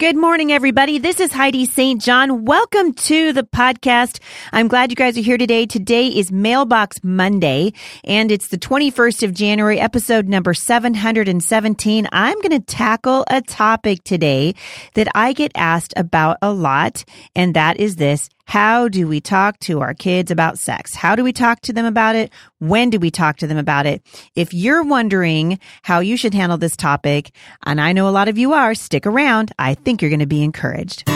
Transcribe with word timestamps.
Good 0.00 0.16
morning, 0.16 0.50
everybody. 0.50 0.98
This 0.98 1.20
is 1.20 1.32
Heidi 1.32 1.66
St. 1.66 2.02
John. 2.02 2.44
Welcome 2.44 2.94
to 2.94 3.32
the 3.32 3.44
podcast. 3.44 4.18
I'm 4.52 4.66
glad 4.66 4.90
you 4.90 4.96
guys 4.96 5.16
are 5.16 5.20
here 5.20 5.38
today. 5.38 5.66
Today 5.66 6.08
is 6.08 6.32
Mailbox 6.32 7.04
Monday, 7.04 7.74
and 8.02 8.32
it's 8.32 8.48
the 8.48 8.58
21st 8.58 9.22
of 9.22 9.32
January, 9.32 9.78
episode 9.78 10.26
number 10.26 10.52
717. 10.52 12.08
I'm 12.10 12.40
going 12.40 12.60
to 12.60 12.66
tackle 12.66 13.24
a 13.30 13.40
topic 13.40 14.02
today 14.02 14.56
that 14.94 15.06
I 15.14 15.32
get 15.32 15.52
asked 15.54 15.94
about 15.96 16.38
a 16.42 16.52
lot, 16.52 17.04
and 17.36 17.54
that 17.54 17.78
is 17.78 17.94
this. 17.94 18.28
How 18.46 18.88
do 18.88 19.08
we 19.08 19.20
talk 19.20 19.58
to 19.60 19.80
our 19.80 19.94
kids 19.94 20.30
about 20.30 20.58
sex? 20.58 20.94
How 20.94 21.16
do 21.16 21.24
we 21.24 21.32
talk 21.32 21.60
to 21.62 21.72
them 21.72 21.86
about 21.86 22.14
it? 22.14 22.32
When 22.58 22.90
do 22.90 22.98
we 22.98 23.10
talk 23.10 23.38
to 23.38 23.46
them 23.46 23.58
about 23.58 23.86
it? 23.86 24.02
If 24.34 24.52
you're 24.54 24.84
wondering 24.84 25.58
how 25.82 26.00
you 26.00 26.16
should 26.16 26.34
handle 26.34 26.58
this 26.58 26.76
topic, 26.76 27.32
and 27.64 27.80
I 27.80 27.92
know 27.92 28.08
a 28.08 28.10
lot 28.10 28.28
of 28.28 28.38
you 28.38 28.52
are, 28.52 28.74
stick 28.74 29.06
around. 29.06 29.52
I 29.58 29.74
think 29.74 30.02
you're 30.02 30.10
going 30.10 30.20
to 30.20 30.26
be 30.26 30.42
encouraged. 30.42 31.08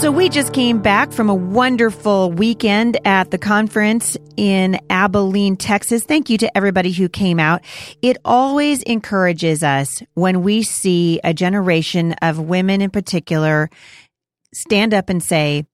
So 0.00 0.12
we 0.12 0.28
just 0.28 0.52
came 0.52 0.82
back 0.82 1.10
from 1.10 1.30
a 1.30 1.34
wonderful 1.34 2.30
weekend 2.30 2.98
at 3.06 3.30
the 3.30 3.38
conference 3.38 4.14
in 4.36 4.78
Abilene, 4.90 5.56
Texas. 5.56 6.04
Thank 6.04 6.28
you 6.28 6.36
to 6.38 6.56
everybody 6.56 6.92
who 6.92 7.08
came 7.08 7.40
out. 7.40 7.62
It 8.02 8.18
always 8.22 8.82
encourages 8.82 9.62
us 9.62 10.02
when 10.12 10.42
we 10.42 10.62
see 10.62 11.18
a 11.24 11.32
generation 11.32 12.12
of 12.20 12.38
women 12.38 12.82
in 12.82 12.90
particular 12.90 13.70
stand 14.52 14.92
up 14.92 15.08
and 15.08 15.22
say, 15.22 15.64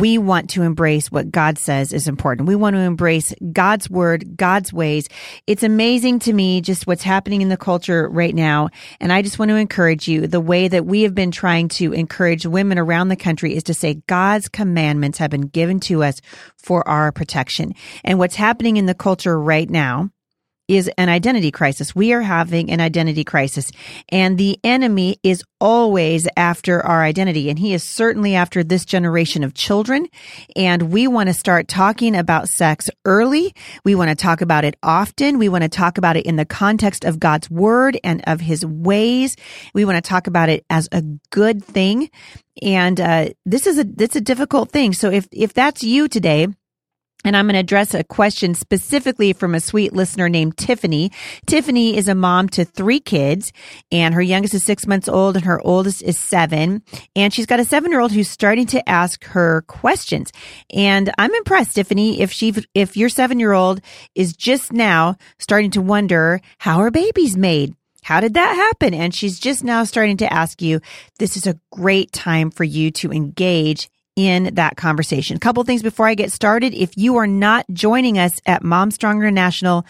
we 0.00 0.18
want 0.18 0.50
to 0.50 0.62
embrace 0.62 1.10
what 1.10 1.30
God 1.30 1.58
says 1.58 1.92
is 1.92 2.08
important. 2.08 2.48
We 2.48 2.54
want 2.54 2.74
to 2.74 2.80
embrace 2.80 3.34
God's 3.52 3.88
word, 3.88 4.36
God's 4.36 4.72
ways. 4.72 5.08
It's 5.46 5.62
amazing 5.62 6.20
to 6.20 6.32
me 6.32 6.60
just 6.60 6.86
what's 6.86 7.02
happening 7.02 7.42
in 7.42 7.48
the 7.48 7.56
culture 7.56 8.08
right 8.08 8.34
now. 8.34 8.68
And 9.00 9.12
I 9.12 9.22
just 9.22 9.38
want 9.38 9.50
to 9.50 9.56
encourage 9.56 10.08
you. 10.08 10.26
The 10.26 10.40
way 10.40 10.68
that 10.68 10.86
we 10.86 11.02
have 11.02 11.14
been 11.14 11.30
trying 11.30 11.68
to 11.68 11.92
encourage 11.92 12.46
women 12.46 12.78
around 12.78 13.08
the 13.08 13.16
country 13.16 13.54
is 13.54 13.62
to 13.64 13.74
say 13.74 14.02
God's 14.06 14.48
commandments 14.48 15.18
have 15.18 15.30
been 15.30 15.48
given 15.48 15.80
to 15.80 16.02
us 16.02 16.20
for 16.56 16.86
our 16.88 17.12
protection. 17.12 17.74
And 18.04 18.18
what's 18.18 18.36
happening 18.36 18.76
in 18.76 18.86
the 18.86 18.94
culture 18.94 19.40
right 19.40 19.68
now 19.68 20.10
is 20.68 20.90
an 20.98 21.08
identity 21.08 21.50
crisis. 21.50 21.94
We 21.94 22.12
are 22.12 22.22
having 22.22 22.70
an 22.70 22.80
identity 22.80 23.24
crisis 23.24 23.70
and 24.08 24.36
the 24.36 24.58
enemy 24.64 25.18
is 25.22 25.44
always 25.60 26.26
after 26.36 26.84
our 26.84 27.02
identity 27.02 27.48
and 27.48 27.58
he 27.58 27.72
is 27.72 27.82
certainly 27.82 28.34
after 28.34 28.64
this 28.64 28.84
generation 28.84 29.44
of 29.44 29.54
children. 29.54 30.08
And 30.54 30.90
we 30.90 31.06
want 31.06 31.28
to 31.28 31.34
start 31.34 31.68
talking 31.68 32.16
about 32.16 32.48
sex 32.48 32.90
early. 33.04 33.54
We 33.84 33.94
want 33.94 34.10
to 34.10 34.16
talk 34.16 34.40
about 34.40 34.64
it 34.64 34.76
often. 34.82 35.38
We 35.38 35.48
want 35.48 35.62
to 35.62 35.68
talk 35.68 35.98
about 35.98 36.16
it 36.16 36.26
in 36.26 36.36
the 36.36 36.44
context 36.44 37.04
of 37.04 37.20
God's 37.20 37.48
word 37.48 37.98
and 38.02 38.22
of 38.26 38.40
his 38.40 38.66
ways. 38.66 39.36
We 39.72 39.84
want 39.84 40.02
to 40.02 40.08
talk 40.08 40.26
about 40.26 40.48
it 40.48 40.64
as 40.68 40.88
a 40.90 41.02
good 41.30 41.64
thing. 41.64 42.10
And, 42.62 43.00
uh, 43.00 43.28
this 43.44 43.66
is 43.66 43.78
a, 43.78 43.86
it's 43.98 44.16
a 44.16 44.20
difficult 44.20 44.70
thing. 44.70 44.94
So 44.94 45.10
if, 45.10 45.28
if 45.30 45.52
that's 45.52 45.82
you 45.82 46.08
today, 46.08 46.48
and 47.26 47.36
I'm 47.36 47.46
going 47.46 47.54
to 47.54 47.60
address 47.60 47.92
a 47.92 48.04
question 48.04 48.54
specifically 48.54 49.32
from 49.32 49.54
a 49.54 49.60
sweet 49.60 49.92
listener 49.92 50.28
named 50.28 50.56
Tiffany. 50.56 51.10
Tiffany 51.46 51.96
is 51.96 52.06
a 52.06 52.14
mom 52.14 52.48
to 52.50 52.64
three 52.64 53.00
kids 53.00 53.52
and 53.90 54.14
her 54.14 54.22
youngest 54.22 54.54
is 54.54 54.62
six 54.62 54.86
months 54.86 55.08
old 55.08 55.34
and 55.34 55.44
her 55.44 55.60
oldest 55.66 56.02
is 56.04 56.16
seven. 56.16 56.82
And 57.16 57.34
she's 57.34 57.46
got 57.46 57.58
a 57.58 57.64
seven 57.64 57.90
year 57.90 58.00
old 58.00 58.12
who's 58.12 58.30
starting 58.30 58.66
to 58.68 58.88
ask 58.88 59.24
her 59.24 59.62
questions. 59.62 60.32
And 60.72 61.12
I'm 61.18 61.34
impressed, 61.34 61.74
Tiffany, 61.74 62.20
if 62.20 62.30
she, 62.30 62.54
if 62.74 62.96
your 62.96 63.08
seven 63.08 63.40
year 63.40 63.52
old 63.52 63.80
is 64.14 64.36
just 64.36 64.72
now 64.72 65.16
starting 65.40 65.72
to 65.72 65.82
wonder 65.82 66.40
how 66.58 66.78
are 66.78 66.92
babies 66.92 67.36
made? 67.36 67.74
How 68.02 68.20
did 68.20 68.34
that 68.34 68.54
happen? 68.54 68.94
And 68.94 69.12
she's 69.12 69.40
just 69.40 69.64
now 69.64 69.82
starting 69.82 70.18
to 70.18 70.32
ask 70.32 70.62
you, 70.62 70.80
this 71.18 71.36
is 71.36 71.48
a 71.48 71.58
great 71.72 72.12
time 72.12 72.52
for 72.52 72.62
you 72.62 72.92
to 72.92 73.10
engage 73.10 73.90
in 74.16 74.54
that 74.54 74.76
conversation. 74.76 75.36
A 75.36 75.40
couple 75.40 75.62
things 75.62 75.82
before 75.82 76.08
I 76.08 76.14
get 76.14 76.32
started. 76.32 76.74
If 76.74 76.96
you 76.96 77.16
are 77.16 77.26
not 77.26 77.66
joining 77.72 78.18
us 78.18 78.40
at 78.46 78.64
Mom 78.64 78.90
Strong 78.90 79.18
International, 79.18 79.86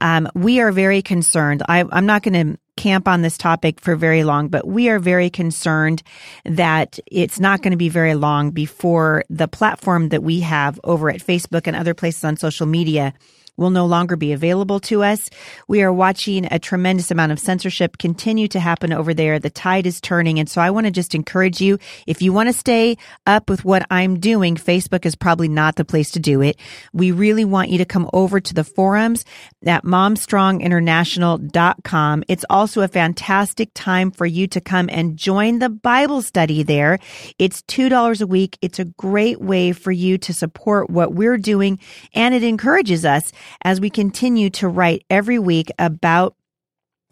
um, 0.00 0.28
we 0.34 0.60
are 0.60 0.72
very 0.72 1.02
concerned. 1.02 1.62
I, 1.68 1.84
I'm 1.92 2.06
not 2.06 2.22
going 2.22 2.54
to 2.54 2.58
camp 2.76 3.08
on 3.08 3.22
this 3.22 3.38
topic 3.38 3.80
for 3.80 3.96
very 3.96 4.24
long, 4.24 4.48
but 4.48 4.66
we 4.66 4.88
are 4.88 4.98
very 4.98 5.30
concerned 5.30 6.02
that 6.44 6.98
it's 7.06 7.40
not 7.40 7.62
going 7.62 7.70
to 7.70 7.76
be 7.76 7.88
very 7.88 8.14
long 8.14 8.50
before 8.50 9.24
the 9.30 9.48
platform 9.48 10.10
that 10.10 10.22
we 10.22 10.40
have 10.40 10.78
over 10.84 11.10
at 11.10 11.20
Facebook 11.20 11.66
and 11.66 11.76
other 11.76 11.94
places 11.94 12.24
on 12.24 12.36
social 12.36 12.66
media 12.66 13.14
will 13.56 13.70
no 13.70 13.86
longer 13.86 14.16
be 14.16 14.32
available 14.32 14.80
to 14.80 15.02
us. 15.02 15.30
We 15.68 15.82
are 15.82 15.92
watching 15.92 16.46
a 16.50 16.58
tremendous 16.58 17.10
amount 17.10 17.32
of 17.32 17.38
censorship 17.38 17.98
continue 17.98 18.48
to 18.48 18.60
happen 18.60 18.92
over 18.92 19.14
there. 19.14 19.38
The 19.38 19.50
tide 19.50 19.86
is 19.86 20.00
turning. 20.00 20.38
And 20.38 20.48
so 20.48 20.60
I 20.60 20.70
want 20.70 20.86
to 20.86 20.90
just 20.90 21.14
encourage 21.14 21.60
you, 21.60 21.78
if 22.06 22.22
you 22.22 22.32
want 22.32 22.48
to 22.48 22.52
stay 22.52 22.96
up 23.26 23.50
with 23.50 23.64
what 23.64 23.86
I'm 23.90 24.20
doing, 24.20 24.54
Facebook 24.56 25.06
is 25.06 25.14
probably 25.14 25.48
not 25.48 25.76
the 25.76 25.84
place 25.84 26.10
to 26.12 26.20
do 26.20 26.40
it. 26.42 26.56
We 26.92 27.12
really 27.12 27.44
want 27.44 27.70
you 27.70 27.78
to 27.78 27.84
come 27.84 28.10
over 28.12 28.40
to 28.40 28.54
the 28.54 28.64
forums 28.64 29.24
at 29.64 29.84
momstronginternational.com. 29.84 32.24
It's 32.28 32.44
also 32.50 32.82
a 32.82 32.88
fantastic 32.88 33.70
time 33.74 34.10
for 34.10 34.26
you 34.26 34.48
to 34.48 34.60
come 34.60 34.90
and 34.90 35.16
join 35.16 35.58
the 35.58 35.70
Bible 35.70 36.22
study 36.22 36.62
there. 36.62 36.98
It's 37.38 37.62
$2 37.62 38.20
a 38.20 38.26
week. 38.26 38.58
It's 38.60 38.78
a 38.78 38.84
great 38.84 39.40
way 39.40 39.72
for 39.72 39.92
you 39.92 40.18
to 40.18 40.34
support 40.34 40.90
what 40.90 41.14
we're 41.14 41.38
doing 41.38 41.78
and 42.14 42.34
it 42.34 42.42
encourages 42.42 43.04
us 43.04 43.30
as 43.62 43.80
we 43.80 43.90
continue 43.90 44.50
to 44.50 44.68
write 44.68 45.04
every 45.10 45.38
week 45.38 45.70
about 45.78 46.36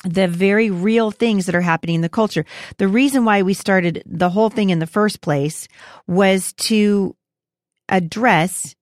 the 0.05 0.29
very 0.29 0.71
real 0.71 1.11
things 1.11 1.47
that 1.47 1.55
are 1.55 1.61
happening 1.61 1.97
in 1.97 2.01
the 2.03 2.09
culture. 2.09 2.45
The 2.79 2.89
reason 2.89 3.25
why 3.25 3.43
we 3.43 3.55
started 3.55 4.03
the 4.07 4.31
whole 4.31 4.51
thing 4.51 4.71
in 4.71 4.79
the 4.79 4.87
first 4.87 5.21
place 5.21 5.67
was 6.07 6.53
to 6.55 7.17
address 7.89 8.75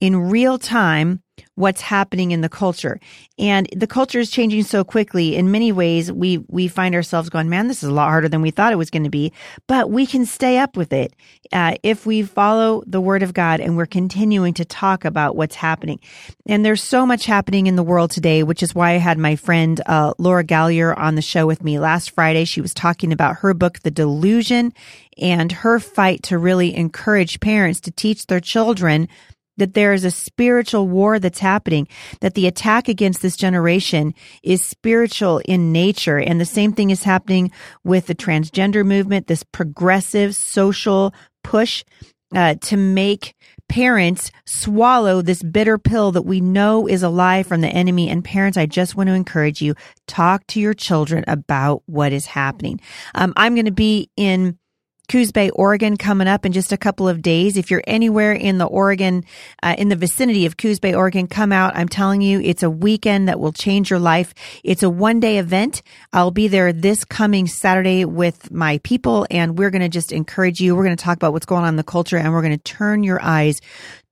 in 0.00 0.30
real 0.30 0.58
time 0.58 1.22
what's 1.54 1.80
happening 1.80 2.30
in 2.30 2.40
the 2.42 2.48
culture. 2.48 3.00
And 3.38 3.68
the 3.74 3.86
culture 3.86 4.18
is 4.18 4.30
changing 4.30 4.62
so 4.64 4.84
quickly. 4.84 5.36
In 5.36 5.50
many 5.50 5.72
ways, 5.72 6.12
we, 6.12 6.38
we 6.48 6.68
find 6.68 6.94
ourselves 6.94 7.28
going, 7.28 7.48
man, 7.48 7.68
this 7.68 7.82
is 7.82 7.88
a 7.88 7.94
lot 7.94 8.08
harder 8.08 8.28
than 8.28 8.42
we 8.42 8.50
thought 8.50 8.72
it 8.72 8.76
was 8.76 8.90
going 8.90 9.04
to 9.04 9.10
be, 9.10 9.32
but 9.66 9.90
we 9.90 10.06
can 10.06 10.26
stay 10.26 10.58
up 10.58 10.76
with 10.76 10.92
it. 10.92 11.14
Uh, 11.52 11.76
if 11.82 12.06
we 12.06 12.22
follow 12.22 12.82
the 12.86 13.00
word 13.00 13.22
of 13.22 13.34
God 13.34 13.60
and 13.60 13.76
we're 13.76 13.86
continuing 13.86 14.54
to 14.54 14.64
talk 14.64 15.04
about 15.04 15.36
what's 15.36 15.54
happening. 15.54 16.00
And 16.46 16.64
there's 16.64 16.82
so 16.82 17.06
much 17.06 17.26
happening 17.26 17.66
in 17.66 17.76
the 17.76 17.82
world 17.82 18.10
today, 18.10 18.42
which 18.42 18.62
is 18.62 18.74
why 18.74 18.92
I 18.92 18.98
had 18.98 19.18
my 19.18 19.36
friend, 19.36 19.80
uh, 19.86 20.14
Laura 20.18 20.44
Gallier 20.44 20.96
on 20.96 21.14
the 21.14 21.22
show 21.22 21.46
with 21.46 21.62
me 21.62 21.78
last 21.78 22.10
Friday. 22.10 22.44
She 22.44 22.60
was 22.60 22.74
talking 22.74 23.12
about 23.12 23.36
her 23.36 23.54
book, 23.54 23.80
The 23.80 23.90
Delusion, 23.90 24.72
and 25.18 25.52
her 25.52 25.78
fight 25.78 26.22
to 26.24 26.38
really 26.38 26.74
encourage 26.74 27.40
parents 27.40 27.80
to 27.82 27.90
teach 27.90 28.26
their 28.26 28.40
children 28.40 29.08
that 29.56 29.74
there 29.74 29.92
is 29.92 30.04
a 30.04 30.10
spiritual 30.10 30.88
war 30.88 31.18
that's 31.18 31.38
happening, 31.38 31.88
that 32.20 32.34
the 32.34 32.46
attack 32.46 32.88
against 32.88 33.22
this 33.22 33.36
generation 33.36 34.14
is 34.42 34.64
spiritual 34.64 35.40
in 35.44 35.72
nature. 35.72 36.18
And 36.18 36.40
the 36.40 36.44
same 36.44 36.72
thing 36.72 36.90
is 36.90 37.02
happening 37.02 37.50
with 37.84 38.06
the 38.06 38.14
transgender 38.14 38.84
movement, 38.84 39.26
this 39.26 39.42
progressive 39.42 40.34
social 40.34 41.14
push 41.42 41.84
uh, 42.34 42.56
to 42.60 42.76
make 42.76 43.34
parents 43.68 44.30
swallow 44.44 45.22
this 45.22 45.42
bitter 45.42 45.78
pill 45.78 46.12
that 46.12 46.22
we 46.22 46.40
know 46.40 46.86
is 46.86 47.02
a 47.02 47.08
lie 47.08 47.42
from 47.42 47.60
the 47.60 47.68
enemy. 47.68 48.08
And 48.08 48.24
parents, 48.24 48.58
I 48.58 48.66
just 48.66 48.96
want 48.96 49.08
to 49.08 49.14
encourage 49.14 49.60
you, 49.60 49.74
talk 50.06 50.46
to 50.48 50.60
your 50.60 50.74
children 50.74 51.24
about 51.26 51.82
what 51.86 52.12
is 52.12 52.26
happening. 52.26 52.80
Um, 53.14 53.32
I'm 53.36 53.54
going 53.54 53.66
to 53.66 53.72
be 53.72 54.10
in 54.16 54.58
Coos 55.08 55.32
Bay, 55.32 55.50
Oregon 55.50 55.96
coming 55.96 56.28
up 56.28 56.44
in 56.44 56.52
just 56.52 56.72
a 56.72 56.76
couple 56.76 57.08
of 57.08 57.22
days. 57.22 57.56
If 57.56 57.70
you're 57.70 57.82
anywhere 57.86 58.32
in 58.32 58.58
the 58.58 58.66
Oregon, 58.66 59.24
uh, 59.62 59.74
in 59.78 59.88
the 59.88 59.96
vicinity 59.96 60.46
of 60.46 60.56
Coos 60.56 60.80
Bay, 60.80 60.94
Oregon, 60.94 61.26
come 61.26 61.52
out. 61.52 61.76
I'm 61.76 61.88
telling 61.88 62.22
you, 62.22 62.40
it's 62.40 62.62
a 62.62 62.70
weekend 62.70 63.28
that 63.28 63.38
will 63.38 63.52
change 63.52 63.90
your 63.90 63.98
life. 63.98 64.34
It's 64.64 64.82
a 64.82 64.90
one 64.90 65.20
day 65.20 65.38
event. 65.38 65.82
I'll 66.12 66.30
be 66.30 66.48
there 66.48 66.72
this 66.72 67.04
coming 67.04 67.46
Saturday 67.46 68.04
with 68.04 68.50
my 68.50 68.78
people 68.78 69.26
and 69.30 69.56
we're 69.56 69.70
going 69.70 69.82
to 69.82 69.88
just 69.88 70.12
encourage 70.12 70.60
you. 70.60 70.74
We're 70.74 70.84
going 70.84 70.96
to 70.96 71.04
talk 71.04 71.16
about 71.16 71.32
what's 71.32 71.46
going 71.46 71.62
on 71.62 71.70
in 71.70 71.76
the 71.76 71.84
culture 71.84 72.16
and 72.16 72.32
we're 72.32 72.42
going 72.42 72.58
to 72.58 72.64
turn 72.64 73.02
your 73.02 73.22
eyes 73.22 73.60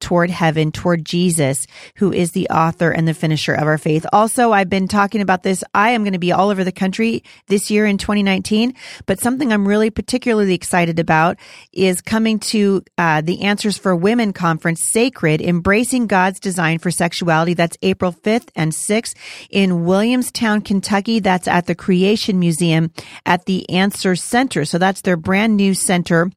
toward 0.04 0.28
heaven, 0.28 0.70
toward 0.70 1.02
Jesus, 1.02 1.66
who 1.96 2.12
is 2.12 2.32
the 2.32 2.46
author 2.50 2.90
and 2.90 3.08
the 3.08 3.14
finisher 3.14 3.54
of 3.54 3.62
our 3.62 3.78
faith. 3.78 4.04
Also, 4.12 4.52
I've 4.52 4.68
been 4.68 4.86
talking 4.86 5.22
about 5.22 5.42
this. 5.42 5.64
I 5.72 5.92
am 5.92 6.02
going 6.02 6.12
to 6.12 6.18
be 6.18 6.30
all 6.30 6.50
over 6.50 6.62
the 6.62 6.72
country 6.72 7.24
this 7.46 7.70
year 7.70 7.86
in 7.86 7.96
2019, 7.96 8.74
but 9.06 9.18
something 9.18 9.50
I'm 9.50 9.66
really 9.66 9.88
particularly 9.88 10.52
excited 10.52 10.98
about 10.98 11.38
is 11.72 12.02
coming 12.02 12.38
to 12.40 12.82
uh, 12.98 13.22
the 13.22 13.44
Answers 13.44 13.78
for 13.78 13.96
Women 13.96 14.34
conference, 14.34 14.82
Sacred, 14.90 15.40
Embracing 15.40 16.06
God's 16.06 16.38
Design 16.38 16.80
for 16.80 16.90
Sexuality. 16.90 17.54
That's 17.54 17.78
April 17.80 18.12
5th 18.12 18.50
and 18.54 18.72
6th 18.72 19.14
in 19.48 19.86
Williamstown, 19.86 20.60
Kentucky. 20.60 21.20
That's 21.20 21.48
at 21.48 21.64
the 21.64 21.74
Creation 21.74 22.38
Museum 22.38 22.92
at 23.24 23.46
the 23.46 23.66
Answer 23.70 24.16
Center. 24.16 24.66
So 24.66 24.76
that's 24.76 25.00
their 25.00 25.16
brand 25.16 25.56
new 25.56 25.72
center 25.72 26.30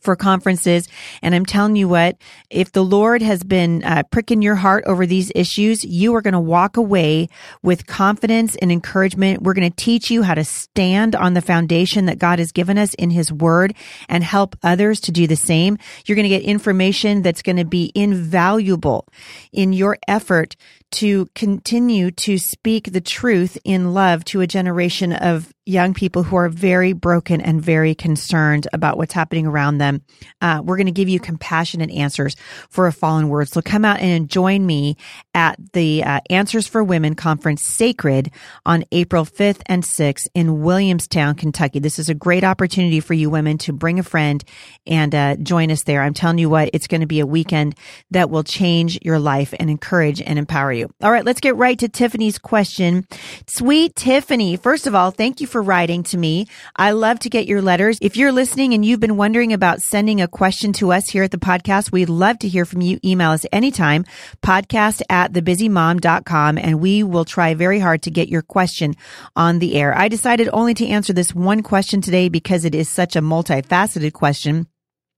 for 0.00 0.16
conferences. 0.16 0.88
And 1.22 1.34
I'm 1.34 1.46
telling 1.46 1.76
you 1.76 1.88
what, 1.88 2.16
if 2.50 2.72
the 2.72 2.84
Lord 2.84 3.22
has 3.22 3.42
been 3.42 3.82
uh, 3.84 4.02
pricking 4.10 4.42
your 4.42 4.54
heart 4.54 4.84
over 4.86 5.06
these 5.06 5.30
issues, 5.34 5.84
you 5.84 6.14
are 6.14 6.22
going 6.22 6.34
to 6.34 6.40
walk 6.40 6.76
away 6.76 7.28
with 7.62 7.86
confidence 7.86 8.56
and 8.56 8.70
encouragement. 8.70 9.42
We're 9.42 9.54
going 9.54 9.70
to 9.70 9.76
teach 9.76 10.10
you 10.10 10.22
how 10.22 10.34
to 10.34 10.44
stand 10.44 11.14
on 11.14 11.34
the 11.34 11.40
foundation 11.40 12.06
that 12.06 12.18
God 12.18 12.38
has 12.38 12.52
given 12.52 12.78
us 12.78 12.94
in 12.94 13.10
his 13.10 13.32
word 13.32 13.74
and 14.08 14.22
help 14.22 14.56
others 14.62 15.00
to 15.02 15.12
do 15.12 15.26
the 15.26 15.36
same. 15.36 15.78
You're 16.06 16.16
going 16.16 16.28
to 16.28 16.28
get 16.28 16.42
information 16.42 17.22
that's 17.22 17.42
going 17.42 17.56
to 17.56 17.64
be 17.64 17.92
invaluable 17.94 19.06
in 19.52 19.72
your 19.72 19.98
effort 20.08 20.56
to 20.94 21.26
continue 21.34 22.10
to 22.12 22.38
speak 22.38 22.92
the 22.92 23.00
truth 23.00 23.58
in 23.64 23.94
love 23.94 24.24
to 24.26 24.40
a 24.40 24.46
generation 24.46 25.12
of 25.12 25.52
young 25.66 25.94
people 25.94 26.22
who 26.22 26.36
are 26.36 26.48
very 26.48 26.92
broken 26.92 27.40
and 27.40 27.60
very 27.60 27.94
concerned 27.94 28.68
about 28.72 28.98
what's 28.98 29.14
happening 29.14 29.46
around 29.46 29.78
them. 29.78 30.02
Uh, 30.42 30.60
we're 30.62 30.76
going 30.76 30.86
to 30.86 30.92
give 30.92 31.08
you 31.08 31.18
compassionate 31.18 31.90
answers 31.90 32.36
for 32.68 32.86
a 32.86 32.92
fallen 32.92 33.28
world. 33.28 33.48
So 33.48 33.62
come 33.62 33.84
out 33.84 34.00
and 34.00 34.28
join 34.28 34.66
me 34.66 34.96
at 35.32 35.58
the 35.72 36.04
uh, 36.04 36.20
Answers 36.28 36.68
for 36.68 36.84
Women 36.84 37.14
conference 37.14 37.62
Sacred 37.62 38.30
on 38.66 38.84
April 38.92 39.24
5th 39.24 39.62
and 39.66 39.82
6th 39.82 40.26
in 40.34 40.62
Williamstown, 40.62 41.34
Kentucky. 41.34 41.78
This 41.78 41.98
is 41.98 42.10
a 42.10 42.14
great 42.14 42.44
opportunity 42.44 43.00
for 43.00 43.14
you 43.14 43.30
women 43.30 43.56
to 43.58 43.72
bring 43.72 43.98
a 43.98 44.02
friend 44.02 44.44
and 44.86 45.14
uh, 45.14 45.36
join 45.36 45.70
us 45.70 45.84
there. 45.84 46.02
I'm 46.02 46.14
telling 46.14 46.38
you 46.38 46.50
what, 46.50 46.70
it's 46.74 46.86
going 46.86 47.00
to 47.00 47.06
be 47.06 47.20
a 47.20 47.26
weekend 47.26 47.74
that 48.10 48.28
will 48.28 48.44
change 48.44 48.98
your 49.02 49.18
life 49.18 49.54
and 49.58 49.70
encourage 49.70 50.20
and 50.20 50.38
empower 50.38 50.72
you. 50.72 50.83
All 51.02 51.10
right, 51.10 51.24
let's 51.24 51.40
get 51.40 51.56
right 51.56 51.78
to 51.78 51.88
Tiffany's 51.88 52.38
question. 52.38 53.06
Sweet 53.46 53.94
Tiffany, 53.94 54.56
first 54.56 54.86
of 54.86 54.94
all, 54.94 55.10
thank 55.10 55.40
you 55.40 55.46
for 55.46 55.62
writing 55.62 56.02
to 56.04 56.16
me. 56.16 56.46
I 56.76 56.92
love 56.92 57.18
to 57.20 57.30
get 57.30 57.46
your 57.46 57.62
letters. 57.62 57.98
If 58.00 58.16
you're 58.16 58.32
listening 58.32 58.74
and 58.74 58.84
you've 58.84 59.00
been 59.00 59.16
wondering 59.16 59.52
about 59.52 59.80
sending 59.80 60.20
a 60.20 60.28
question 60.28 60.72
to 60.74 60.92
us 60.92 61.08
here 61.08 61.22
at 61.22 61.30
the 61.30 61.38
podcast, 61.38 61.92
we'd 61.92 62.08
love 62.08 62.38
to 62.40 62.48
hear 62.48 62.64
from 62.64 62.80
you. 62.80 62.98
Email 63.04 63.30
us 63.30 63.46
anytime, 63.52 64.04
podcast 64.42 65.02
at 65.08 65.32
thebusymom.com, 65.32 66.58
and 66.58 66.80
we 66.80 67.02
will 67.02 67.24
try 67.24 67.54
very 67.54 67.78
hard 67.78 68.02
to 68.02 68.10
get 68.10 68.28
your 68.28 68.42
question 68.42 68.94
on 69.36 69.58
the 69.58 69.76
air. 69.76 69.96
I 69.96 70.08
decided 70.08 70.48
only 70.52 70.74
to 70.74 70.86
answer 70.86 71.12
this 71.12 71.34
one 71.34 71.62
question 71.62 72.00
today 72.00 72.28
because 72.28 72.64
it 72.64 72.74
is 72.74 72.88
such 72.88 73.16
a 73.16 73.22
multifaceted 73.22 74.12
question. 74.12 74.66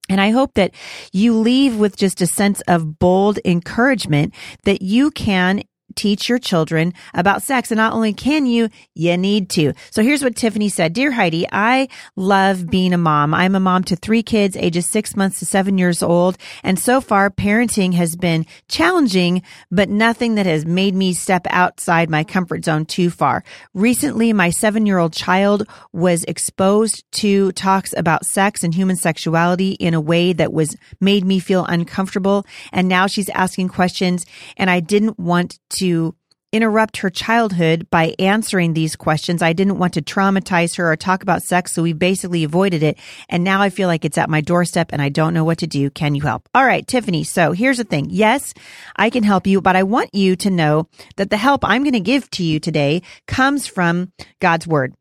And 0.09 0.21
I 0.21 0.31
hope 0.31 0.55
that 0.55 0.73
you 1.13 1.35
leave 1.35 1.77
with 1.77 1.97
just 1.97 2.21
a 2.21 2.27
sense 2.27 2.61
of 2.69 2.99
bold 2.99 3.39
encouragement 3.45 4.35
that 4.65 4.83
you 4.83 5.11
can 5.11 5.63
teach 5.95 6.29
your 6.29 6.39
children 6.39 6.93
about 7.15 7.43
sex. 7.43 7.71
And 7.71 7.79
not 7.79 7.93
only 7.93 8.13
can 8.13 8.47
you, 8.47 8.69
you 8.95 9.17
need 9.17 9.49
to. 9.51 9.73
So 9.91 10.03
here's 10.03 10.23
what 10.23 10.37
Tiffany 10.37 10.69
said. 10.69 10.93
Dear 10.93 11.13
Heidi, 11.13 11.47
I 11.51 11.89
love 12.17 12.69
being 12.69 12.93
a 12.93 12.99
mom. 12.99 13.35
I'm 13.35 13.55
a 13.55 13.61
mom 13.61 13.85
to 13.85 13.97
three 13.97 14.23
kids, 14.23 14.57
ages 14.57 14.87
six 14.87 15.17
months 15.17 15.39
to 15.39 15.47
seven 15.47 15.79
years 15.79 16.03
old. 16.03 16.37
And 16.63 16.79
so 16.79 17.01
far, 17.01 17.31
parenting 17.31 17.95
has 17.95 18.17
been 18.17 18.47
challenging, 18.69 19.43
but 19.71 19.89
nothing 19.89 20.35
that 20.35 20.47
has 20.47 20.67
made 20.67 20.95
me 20.95 21.13
step 21.13 21.47
outside 21.51 22.11
my 22.11 22.25
comfort 22.25 22.65
zone 22.65 22.85
too 22.85 23.11
far. 23.11 23.45
Recently, 23.75 24.33
my 24.33 24.51
seven 24.51 24.87
year 24.87 24.99
old 24.99 25.13
child 25.13 25.69
was 25.93 26.25
exposed 26.25 27.05
to 27.13 27.53
talks 27.53 27.95
about 27.97 28.27
sex 28.27 28.65
and 28.65 28.75
human 28.75 28.97
sexuality 28.97 29.73
in 29.73 29.95
a 29.95 30.01
way 30.01 30.33
that 30.33 30.53
was 30.53 30.77
made 31.01 31.25
me 31.25 31.39
feel 31.39 31.65
uncomfortable. 31.65 32.45
And 32.73 32.89
now 32.89 33.07
she's 33.07 33.29
asking 33.31 33.69
questions 33.69 34.27
and 34.57 34.69
I 34.71 34.81
didn't 34.81 35.19
want 35.19 35.59
to 35.71 35.76
to 35.79 36.15
interrupt 36.53 36.99
her 36.99 37.11
childhood 37.11 37.87
by 37.91 38.15
answering 38.19 38.73
these 38.73 38.97
questions. 38.97 39.43
I 39.43 39.53
didn't 39.53 39.79
want 39.79 39.95
to 39.95 40.03
traumatize 40.03 40.77
her 40.77 40.91
or 40.91 40.97
talk 40.97 41.23
about 41.23 41.43
sex, 41.43 41.73
so 41.73 41.83
we 41.83 41.93
basically 41.93 42.45
avoided 42.45 42.83
it. 42.83 42.99
And 43.29 43.45
now 43.45 43.61
I 43.61 43.69
feel 43.69 43.89
like 43.89 44.05
it's 44.05 44.17
at 44.17 44.31
my 44.31 44.41
doorstep 44.41 44.91
and 44.93 45.03
I 45.03 45.09
don't 45.09 45.35
know 45.35 45.45
what 45.45 45.59
to 45.59 45.67
do. 45.67 45.91
Can 45.91 46.15
you 46.15 46.23
help? 46.23 46.49
All 46.55 46.65
right, 46.65 46.87
Tiffany. 46.87 47.25
So 47.25 47.53
here's 47.53 47.79
the 47.79 47.85
thing. 47.85 48.07
Yes, 48.11 48.55
I 48.95 49.11
can 49.11 49.23
help 49.23 49.47
you, 49.47 49.61
but 49.61 49.77
I 49.77 49.83
want 49.83 50.15
you 50.15 50.37
to 50.37 50.51
know 50.51 50.89
that 51.17 51.31
the 51.31 51.37
help 51.37 51.65
I'm 51.65 51.83
going 51.83 51.93
to 51.93 52.01
give 52.01 52.31
to 52.31 52.45
you 52.45 52.59
today 52.59 53.03
comes 53.27 53.67
from 53.67 54.13
God's 54.41 54.67
word. 54.67 54.95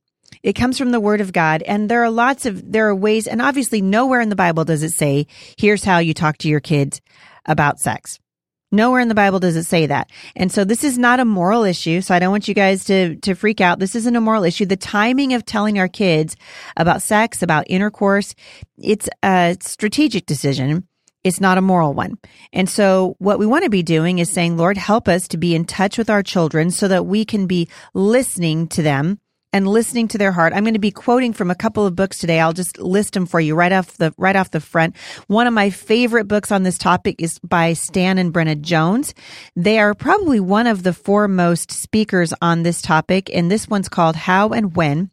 It 0.44 0.54
comes 0.54 0.78
from 0.78 0.92
the 0.92 1.00
word 1.00 1.22
of 1.22 1.32
God. 1.32 1.62
And 1.62 1.90
there 1.90 2.04
are 2.04 2.12
lots 2.12 2.46
of, 2.46 2.72
there 2.72 2.90
are 2.90 2.96
ways, 2.96 3.28
and 3.28 3.42
obviously 3.42 3.82
nowhere 3.82 4.20
in 4.20 4.30
the 4.30 4.36
Bible 4.36 4.66
does 4.66 4.84
it 4.84 4.92
say, 4.92 5.28
here's 5.58 5.84
how 5.84 6.00
you 6.00 6.14
talk 6.14 6.38
to 6.40 6.50
your 6.50 6.60
kids 6.60 7.02
about 7.46 7.80
sex. 7.80 8.20
Nowhere 8.72 9.00
in 9.00 9.08
the 9.08 9.16
Bible 9.16 9.40
does 9.40 9.56
it 9.56 9.64
say 9.64 9.86
that. 9.86 10.10
And 10.36 10.52
so 10.52 10.64
this 10.64 10.84
is 10.84 10.98
not 10.98 11.20
a 11.20 11.26
moral 11.26 11.64
issue. 11.64 12.02
So 12.02 12.14
I 12.14 12.20
don't 12.20 12.32
want 12.32 12.48
you 12.48 12.54
guys 12.54 12.84
to, 12.86 13.16
to 13.18 13.36
freak 13.36 13.62
out. 13.62 13.80
This 13.80 13.96
isn't 13.96 14.16
a 14.16 14.22
moral 14.22 14.44
issue. 14.44 14.66
The 14.66 14.76
timing 14.76 15.34
of 15.34 15.46
telling 15.46 15.80
our 15.80 15.88
kids 15.88 16.36
about 16.76 17.02
sex, 17.02 17.42
about 17.42 17.66
intercourse, 17.70 18.36
it's 18.78 19.08
a 19.24 19.56
strategic 19.62 20.26
decision. 20.26 20.88
It's 21.24 21.42
not 21.42 21.58
a 21.58 21.62
moral 21.62 21.94
one. 21.94 22.18
And 22.54 22.70
so 22.70 23.16
what 23.20 23.40
we 23.40 23.48
want 23.48 23.64
to 23.64 23.70
be 23.70 23.82
doing 23.82 24.20
is 24.20 24.32
saying, 24.32 24.58
Lord, 24.58 24.78
help 24.78 25.08
us 25.08 25.28
to 25.30 25.38
be 25.38 25.56
in 25.56 25.66
touch 25.66 25.98
with 25.98 26.10
our 26.10 26.22
children 26.22 26.70
so 26.70 26.88
that 26.88 27.06
we 27.06 27.26
can 27.26 27.48
be 27.48 27.68
listening 27.94 28.68
to 28.70 28.84
them 28.84 29.20
and 29.56 29.70
listening 29.70 30.10
to 30.10 30.18
their 30.18 30.34
heart. 30.34 30.52
I'm 30.52 30.66
going 30.66 30.74
to 30.74 30.80
be 30.80 30.92
quoting 30.92 31.32
from 31.32 31.50
a 31.50 31.56
couple 31.56 31.86
of 31.86 31.96
books 31.96 32.20
today. 32.20 32.42
I'll 32.42 32.52
just 32.52 32.78
list 32.78 33.14
them 33.14 33.26
for 33.26 33.40
you 33.40 33.56
right 33.56 33.72
off 33.72 33.96
the 33.96 34.14
right 34.18 34.36
off 34.36 34.52
the 34.52 34.60
front. 34.60 34.98
One 35.28 35.48
of 35.48 35.54
my 35.54 35.70
favorite 35.70 36.28
books 36.28 36.52
on 36.52 36.64
this 36.64 36.78
topic 36.78 37.16
is 37.20 37.40
by 37.40 37.72
Stan 37.72 38.18
and 38.18 38.34
Brenna 38.34 38.60
Jones. 38.60 39.14
They 39.56 39.80
are 39.80 39.94
probably 39.94 40.42
one 40.42 40.68
of 40.68 40.84
the 40.84 40.92
foremost 40.92 41.72
speakers 41.72 42.34
on 42.42 42.64
this 42.64 42.82
topic, 42.82 43.34
and 43.34 43.50
this 43.50 43.70
one's 43.70 43.88
called 43.88 44.18
How 44.18 44.50
and 44.50 44.76
When 44.76 45.10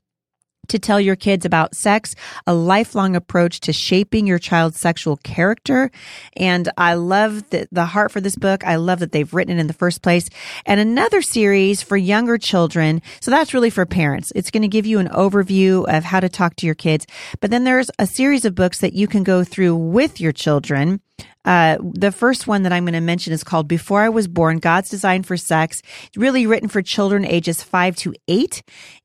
to 0.68 0.78
tell 0.78 1.00
your 1.00 1.16
kids 1.16 1.44
about 1.44 1.74
sex, 1.74 2.14
a 2.46 2.54
lifelong 2.54 3.16
approach 3.16 3.60
to 3.60 3.72
shaping 3.72 4.26
your 4.26 4.38
child's 4.38 4.78
sexual 4.78 5.16
character. 5.18 5.90
And 6.36 6.68
I 6.76 6.94
love 6.94 7.50
the, 7.50 7.66
the 7.72 7.84
heart 7.84 8.12
for 8.12 8.20
this 8.20 8.36
book. 8.36 8.64
I 8.64 8.76
love 8.76 9.00
that 9.00 9.12
they've 9.12 9.32
written 9.34 9.56
it 9.56 9.60
in 9.60 9.66
the 9.66 9.72
first 9.72 10.02
place. 10.02 10.28
And 10.64 10.78
another 10.78 11.20
series 11.20 11.82
for 11.82 11.96
younger 11.96 12.38
children. 12.38 13.02
So 13.20 13.30
that's 13.30 13.54
really 13.54 13.70
for 13.70 13.86
parents. 13.86 14.32
It's 14.34 14.50
going 14.50 14.62
to 14.62 14.68
give 14.68 14.86
you 14.86 14.98
an 14.98 15.08
overview 15.08 15.84
of 15.88 16.04
how 16.04 16.20
to 16.20 16.28
talk 16.28 16.56
to 16.56 16.66
your 16.66 16.74
kids. 16.74 17.06
But 17.40 17.50
then 17.50 17.64
there's 17.64 17.90
a 17.98 18.06
series 18.06 18.44
of 18.44 18.54
books 18.54 18.80
that 18.80 18.92
you 18.92 19.08
can 19.08 19.24
go 19.24 19.44
through 19.44 19.76
with 19.76 20.20
your 20.20 20.32
children 20.32 21.00
uh, 21.44 21.78
the 21.94 22.12
first 22.12 22.46
one 22.46 22.62
that 22.62 22.72
I'm 22.72 22.84
going 22.84 22.94
to 22.94 23.00
mention 23.00 23.32
is 23.32 23.44
called 23.44 23.66
Before 23.66 24.00
I 24.00 24.08
Was 24.08 24.28
Born, 24.28 24.58
God's 24.58 24.88
Design 24.90 25.22
for 25.22 25.36
Sex. 25.36 25.82
It's 26.04 26.16
really 26.16 26.46
written 26.46 26.68
for 26.68 26.82
children 26.82 27.24
ages 27.24 27.62
five 27.62 27.96
to 27.96 28.14
eight. 28.28 28.62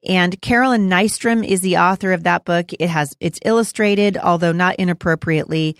And 0.08 0.40
Carolyn 0.42 0.90
Nystrom 0.90 1.46
is 1.46 1.62
the 1.62 1.78
author 1.78 2.14
of 2.14 2.24
that 2.24 2.46
book. 2.46 2.72
It 2.80 2.90
has, 2.90 3.16
it's 3.20 3.40
illustrated, 3.44 4.18
although 4.18 4.52
not 4.52 4.76
inappropriately. 4.76 5.78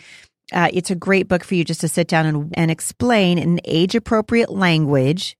Uh, 0.52 0.70
it's 0.74 0.92
a 0.92 0.96
great 0.96 1.28
book 1.28 1.44
for 1.44 1.56
you 1.56 1.64
just 1.64 1.82
to 1.82 1.88
sit 1.88 2.08
down 2.08 2.26
and, 2.26 2.54
and 2.56 2.72
explain 2.72 3.38
in 3.38 3.60
age 3.66 3.96
appropriate 3.96 4.50
language 4.50 5.38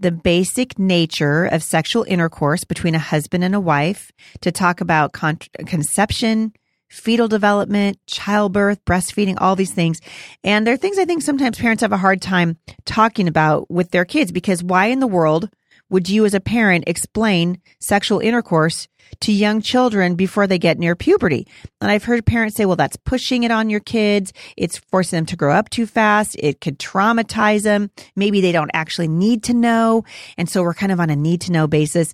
the 0.00 0.12
basic 0.12 0.78
nature 0.78 1.44
of 1.46 1.62
sexual 1.62 2.04
intercourse 2.04 2.64
between 2.64 2.94
a 2.94 3.00
husband 3.00 3.42
and 3.42 3.54
a 3.54 3.60
wife, 3.60 4.12
to 4.40 4.52
talk 4.52 4.80
about 4.80 5.12
con- 5.12 5.38
conception, 5.66 6.52
fetal 6.88 7.28
development, 7.28 7.98
childbirth, 8.06 8.84
breastfeeding, 8.84 9.36
all 9.40 9.56
these 9.56 9.72
things. 9.72 10.00
And 10.42 10.66
there 10.66 10.74
are 10.74 10.78
things 10.78 10.98
I 10.98 11.04
think 11.04 11.22
sometimes 11.22 11.58
parents 11.58 11.82
have 11.82 11.92
a 11.92 11.98
hard 11.98 12.22
time 12.22 12.58
talking 12.84 13.28
about 13.28 13.70
with 13.70 13.90
their 13.90 14.04
kids 14.04 14.32
because 14.32 14.62
why 14.62 14.86
in 14.86 15.00
the 15.00 15.06
world 15.06 15.50
would 15.90 16.08
you 16.08 16.24
as 16.24 16.34
a 16.34 16.40
parent 16.40 16.84
explain 16.86 17.60
sexual 17.80 18.18
intercourse 18.18 18.88
to 19.20 19.32
young 19.32 19.62
children 19.62 20.16
before 20.16 20.46
they 20.46 20.58
get 20.58 20.78
near 20.78 20.94
puberty? 20.94 21.46
And 21.80 21.90
I've 21.90 22.04
heard 22.04 22.26
parents 22.26 22.56
say, 22.56 22.66
well, 22.66 22.76
that's 22.76 22.96
pushing 22.96 23.42
it 23.42 23.50
on 23.50 23.70
your 23.70 23.80
kids. 23.80 24.32
It's 24.56 24.76
forcing 24.76 25.18
them 25.18 25.26
to 25.26 25.36
grow 25.36 25.54
up 25.54 25.70
too 25.70 25.86
fast. 25.86 26.36
It 26.38 26.60
could 26.60 26.78
traumatize 26.78 27.62
them. 27.62 27.90
Maybe 28.16 28.40
they 28.40 28.52
don't 28.52 28.70
actually 28.74 29.08
need 29.08 29.44
to 29.44 29.54
know. 29.54 30.04
And 30.36 30.48
so 30.48 30.62
we're 30.62 30.74
kind 30.74 30.92
of 30.92 31.00
on 31.00 31.10
a 31.10 31.16
need 31.16 31.40
to 31.42 31.52
know 31.52 31.66
basis. 31.66 32.12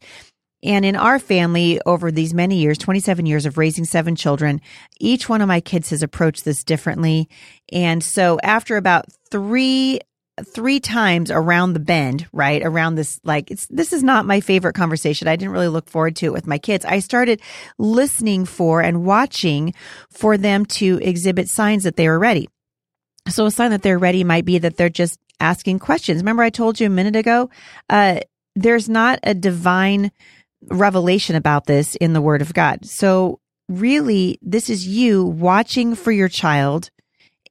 And 0.64 0.84
in 0.84 0.96
our 0.96 1.18
family, 1.18 1.78
over 1.84 2.10
these 2.10 2.32
many 2.32 2.56
years, 2.56 2.78
27 2.78 3.26
years 3.26 3.44
of 3.44 3.58
raising 3.58 3.84
seven 3.84 4.16
children, 4.16 4.62
each 4.98 5.28
one 5.28 5.42
of 5.42 5.48
my 5.48 5.60
kids 5.60 5.90
has 5.90 6.02
approached 6.02 6.44
this 6.44 6.64
differently. 6.64 7.28
And 7.70 8.02
so 8.02 8.40
after 8.42 8.76
about 8.76 9.06
three 9.30 10.00
three 10.42 10.80
times 10.80 11.30
around 11.30 11.74
the 11.74 11.80
bend, 11.80 12.26
right? 12.32 12.60
Around 12.64 12.96
this, 12.96 13.20
like, 13.22 13.52
it's, 13.52 13.66
this 13.68 13.92
is 13.92 14.02
not 14.02 14.26
my 14.26 14.40
favorite 14.40 14.74
conversation. 14.74 15.28
I 15.28 15.36
didn't 15.36 15.52
really 15.52 15.68
look 15.68 15.88
forward 15.88 16.16
to 16.16 16.26
it 16.26 16.32
with 16.32 16.46
my 16.46 16.58
kids. 16.58 16.84
I 16.84 16.98
started 16.98 17.40
listening 17.78 18.44
for 18.44 18.80
and 18.80 19.04
watching 19.04 19.74
for 20.10 20.36
them 20.36 20.66
to 20.66 20.98
exhibit 21.02 21.48
signs 21.48 21.84
that 21.84 21.94
they 21.94 22.08
were 22.08 22.18
ready. 22.18 22.48
So 23.28 23.46
a 23.46 23.50
sign 23.52 23.70
that 23.70 23.82
they're 23.82 23.98
ready 23.98 24.24
might 24.24 24.44
be 24.44 24.58
that 24.58 24.76
they're 24.76 24.88
just 24.88 25.20
asking 25.38 25.78
questions. 25.78 26.22
Remember 26.22 26.42
I 26.42 26.50
told 26.50 26.80
you 26.80 26.86
a 26.86 26.90
minute 26.90 27.16
ago, 27.16 27.48
uh, 27.88 28.20
there's 28.56 28.88
not 28.88 29.20
a 29.22 29.34
divine 29.34 30.10
revelation 30.70 31.36
about 31.36 31.66
this 31.66 31.94
in 31.96 32.12
the 32.12 32.22
Word 32.22 32.42
of 32.42 32.54
God. 32.54 32.84
So, 32.86 33.40
really, 33.68 34.38
this 34.42 34.68
is 34.68 34.86
you 34.86 35.24
watching 35.24 35.94
for 35.94 36.12
your 36.12 36.28
child 36.28 36.90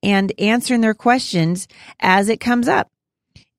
and 0.01 0.32
answering 0.38 0.82
their 0.82 0.93
questions 0.93 1.67
as 2.00 2.29
it 2.29 2.39
comes 2.39 2.67
up 2.67 2.91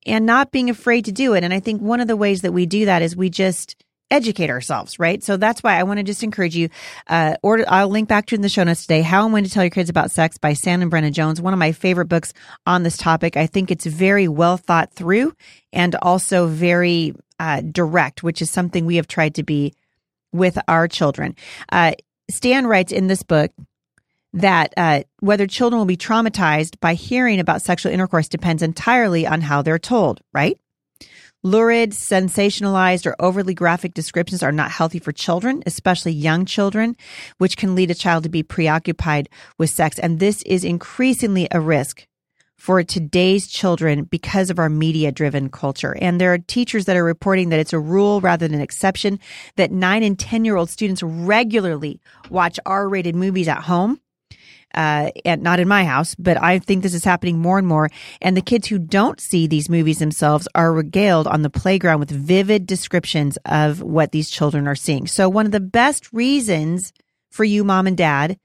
and 0.05 0.25
not 0.25 0.51
being 0.51 0.69
afraid 0.69 1.05
to 1.05 1.11
do 1.11 1.33
it. 1.33 1.43
And 1.43 1.53
I 1.53 1.59
think 1.59 1.81
one 1.81 1.99
of 1.99 2.07
the 2.07 2.15
ways 2.15 2.41
that 2.43 2.53
we 2.53 2.65
do 2.65 2.85
that 2.85 3.01
is 3.01 3.15
we 3.15 3.29
just 3.29 3.75
educate 4.11 4.51
ourselves, 4.51 4.99
right? 4.99 5.23
So 5.23 5.35
that's 5.37 5.63
why 5.63 5.79
I 5.79 5.83
want 5.83 5.97
to 5.97 6.03
just 6.03 6.23
encourage 6.23 6.55
you. 6.55 6.69
Uh, 7.07 7.35
or 7.41 7.65
I'll 7.67 7.89
link 7.89 8.07
back 8.07 8.27
to 8.27 8.35
in 8.35 8.41
the 8.41 8.49
show 8.49 8.63
notes 8.63 8.83
today. 8.83 9.01
How 9.01 9.25
and 9.25 9.33
When 9.33 9.43
to 9.43 9.49
Tell 9.49 9.63
Your 9.63 9.71
Kids 9.71 9.89
About 9.89 10.11
Sex 10.11 10.37
by 10.37 10.53
Stan 10.53 10.81
and 10.81 10.91
Brenna 10.91 11.11
Jones. 11.11 11.41
One 11.41 11.53
of 11.53 11.59
my 11.59 11.71
favorite 11.71 12.05
books 12.05 12.33
on 12.67 12.83
this 12.83 12.97
topic. 12.97 13.35
I 13.35 13.47
think 13.47 13.71
it's 13.71 13.85
very 13.85 14.27
well 14.27 14.57
thought 14.57 14.93
through 14.93 15.33
and 15.73 15.95
also 16.01 16.47
very 16.47 17.13
uh, 17.39 17.61
direct, 17.61 18.23
which 18.23 18.41
is 18.41 18.51
something 18.51 18.85
we 18.85 18.97
have 18.97 19.07
tried 19.07 19.35
to 19.35 19.43
be 19.43 19.73
with 20.31 20.57
our 20.67 20.87
children. 20.87 21.35
Uh, 21.71 21.93
Stan 22.29 22.67
writes 22.67 22.91
in 22.91 23.07
this 23.07 23.23
book 23.23 23.51
that 24.33 24.73
uh, 24.75 25.03
whether 25.19 25.47
children 25.47 25.77
will 25.79 25.85
be 25.85 25.97
traumatized 25.97 26.79
by 26.79 26.93
hearing 26.93 27.39
about 27.39 27.61
sexual 27.61 27.91
intercourse 27.91 28.27
depends 28.27 28.61
entirely 28.61 29.25
on 29.25 29.41
how 29.41 29.61
they're 29.61 29.79
told, 29.79 30.21
right? 30.33 30.59
Lurid, 31.41 31.91
sensationalized, 31.91 33.05
or 33.05 33.15
overly 33.19 33.53
graphic 33.53 33.93
descriptions 33.93 34.41
are 34.41 34.51
not 34.51 34.71
healthy 34.71 34.97
for 34.97 35.11
children, 35.11 35.61
especially 35.67 36.11
young 36.11 36.43
children, 36.43 36.97
which 37.37 37.55
can 37.55 37.75
lead 37.75 37.91
a 37.91 37.95
child 37.95 38.23
to 38.23 38.29
be 38.29 38.41
preoccupied 38.41 39.29
with 39.59 39.69
sex. 39.69 39.99
And 39.99 40.19
this 40.19 40.41
is 40.41 40.63
increasingly 40.63 41.47
a 41.51 41.59
risk 41.59 42.07
for 42.57 42.83
today's 42.83 43.47
children 43.47 44.03
because 44.03 44.49
of 44.49 44.59
our 44.59 44.69
media 44.69 45.11
driven 45.11 45.49
culture. 45.49 45.95
And 45.99 46.19
there 46.19 46.33
are 46.33 46.37
teachers 46.37 46.85
that 46.85 46.95
are 46.95 47.03
reporting 47.03 47.49
that 47.49 47.59
it's 47.59 47.73
a 47.73 47.79
rule 47.79 48.21
rather 48.21 48.47
than 48.47 48.55
an 48.55 48.61
exception 48.61 49.19
that 49.55 49.71
nine 49.71 50.03
and 50.03 50.17
10 50.17 50.45
year 50.45 50.55
old 50.55 50.69
students 50.69 51.03
regularly 51.03 51.99
watch 52.29 52.59
R 52.65 52.87
rated 52.87 53.15
movies 53.15 53.47
at 53.47 53.63
home 53.63 53.99
uh, 54.75 55.09
and 55.23 55.41
not 55.41 55.59
in 55.59 55.67
my 55.67 55.85
house, 55.85 56.15
but 56.15 56.41
I 56.41 56.59
think 56.59 56.83
this 56.83 56.93
is 56.93 57.03
happening 57.03 57.39
more 57.39 57.57
and 57.57 57.67
more. 57.67 57.89
And 58.21 58.35
the 58.35 58.41
kids 58.41 58.67
who 58.67 58.77
don't 58.77 59.19
see 59.19 59.47
these 59.47 59.69
movies 59.69 59.99
themselves 59.99 60.47
are 60.53 60.73
regaled 60.73 61.27
on 61.27 61.41
the 61.41 61.49
playground 61.49 61.99
with 61.99 62.11
vivid 62.11 62.67
descriptions 62.67 63.37
of 63.45 63.81
what 63.81 64.11
these 64.11 64.29
children 64.29 64.67
are 64.67 64.75
seeing. 64.75 65.07
So 65.07 65.29
one 65.29 65.45
of 65.45 65.51
the 65.51 65.59
best 65.59 66.11
reasons 66.11 66.93
for 67.31 67.43
you, 67.43 67.63
mom 67.63 67.87
and 67.87 67.97
dad, 67.97 68.37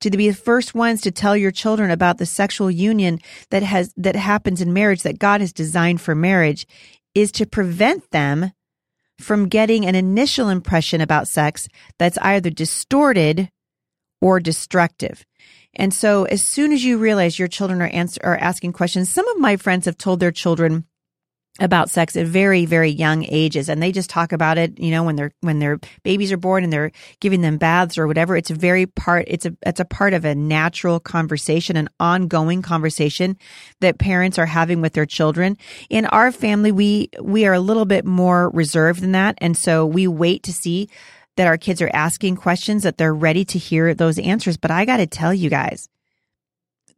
to 0.00 0.10
be 0.10 0.28
the 0.28 0.34
first 0.34 0.74
ones 0.74 1.00
to 1.02 1.10
tell 1.10 1.36
your 1.36 1.50
children 1.50 1.90
about 1.90 2.18
the 2.18 2.26
sexual 2.26 2.70
union 2.70 3.20
that 3.50 3.62
has 3.62 3.92
that 3.96 4.16
happens 4.16 4.60
in 4.60 4.72
marriage 4.72 5.02
that 5.02 5.18
God 5.18 5.40
has 5.40 5.52
designed 5.52 6.00
for 6.00 6.14
marriage 6.14 6.66
is 7.14 7.32
to 7.32 7.46
prevent 7.46 8.10
them 8.10 8.52
from 9.18 9.48
getting 9.48 9.84
an 9.84 9.94
initial 9.94 10.48
impression 10.48 11.00
about 11.00 11.28
sex 11.28 11.68
that's 11.98 12.18
either 12.18 12.50
distorted 12.50 13.50
or 14.20 14.40
destructive. 14.40 15.24
And 15.74 15.92
so 15.92 16.24
as 16.24 16.44
soon 16.44 16.72
as 16.72 16.84
you 16.84 16.98
realize 16.98 17.38
your 17.38 17.48
children 17.48 17.82
are 17.82 17.88
answer, 17.88 18.20
are 18.24 18.36
asking 18.36 18.72
questions, 18.72 19.12
some 19.12 19.28
of 19.28 19.38
my 19.38 19.56
friends 19.56 19.86
have 19.86 19.98
told 19.98 20.20
their 20.20 20.32
children 20.32 20.84
about 21.58 21.90
sex 21.90 22.16
at 22.16 22.26
very 22.26 22.64
very 22.64 22.90
young 22.90 23.24
ages. 23.24 23.68
And 23.68 23.82
they 23.82 23.92
just 23.92 24.10
talk 24.10 24.32
about 24.32 24.58
it 24.58 24.78
you 24.78 24.90
know 24.90 25.04
when 25.04 25.16
they're 25.16 25.32
when 25.40 25.58
their 25.58 25.78
babies 26.02 26.32
are 26.32 26.36
born 26.36 26.64
and 26.64 26.72
they're 26.72 26.92
giving 27.20 27.40
them 27.40 27.58
baths 27.58 27.98
or 27.98 28.06
whatever. 28.06 28.36
It's 28.36 28.50
a 28.50 28.54
very 28.54 28.86
part 28.86 29.24
it's 29.28 29.46
a 29.46 29.56
it's 29.66 29.80
a 29.80 29.84
part 29.84 30.14
of 30.14 30.24
a 30.24 30.34
natural 30.34 31.00
conversation 31.00 31.76
an 31.76 31.88
ongoing 32.00 32.62
conversation 32.62 33.36
that 33.80 33.98
parents 33.98 34.38
are 34.38 34.46
having 34.46 34.80
with 34.80 34.92
their 34.92 35.06
children. 35.06 35.56
In 35.90 36.06
our 36.06 36.32
family 36.32 36.72
we 36.72 37.10
we 37.20 37.46
are 37.46 37.54
a 37.54 37.60
little 37.60 37.84
bit 37.86 38.04
more 38.04 38.50
reserved 38.50 39.00
than 39.00 39.12
that. 39.12 39.36
And 39.38 39.56
so 39.56 39.86
we 39.86 40.06
wait 40.06 40.44
to 40.44 40.52
see 40.52 40.88
that 41.38 41.46
our 41.46 41.56
kids 41.56 41.80
are 41.80 41.90
asking 41.94 42.34
questions, 42.36 42.82
that 42.82 42.98
they're 42.98 43.14
ready 43.14 43.44
to 43.44 43.58
hear 43.58 43.94
those 43.94 44.18
answers. 44.18 44.56
But 44.56 44.72
I 44.72 44.84
got 44.84 44.96
to 44.96 45.06
tell 45.06 45.32
you 45.32 45.48
guys, 45.48 45.88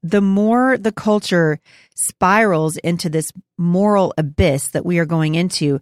the 0.03 0.21
more 0.21 0.79
the 0.79 0.93
culture 0.93 1.61
spirals 1.95 2.77
into 2.79 3.09
this 3.09 3.33
moral 3.59 4.15
abyss 4.17 4.69
that 4.69 4.87
we 4.87 4.99
are 4.99 5.07
going 5.07 5.35
into, 5.35 5.81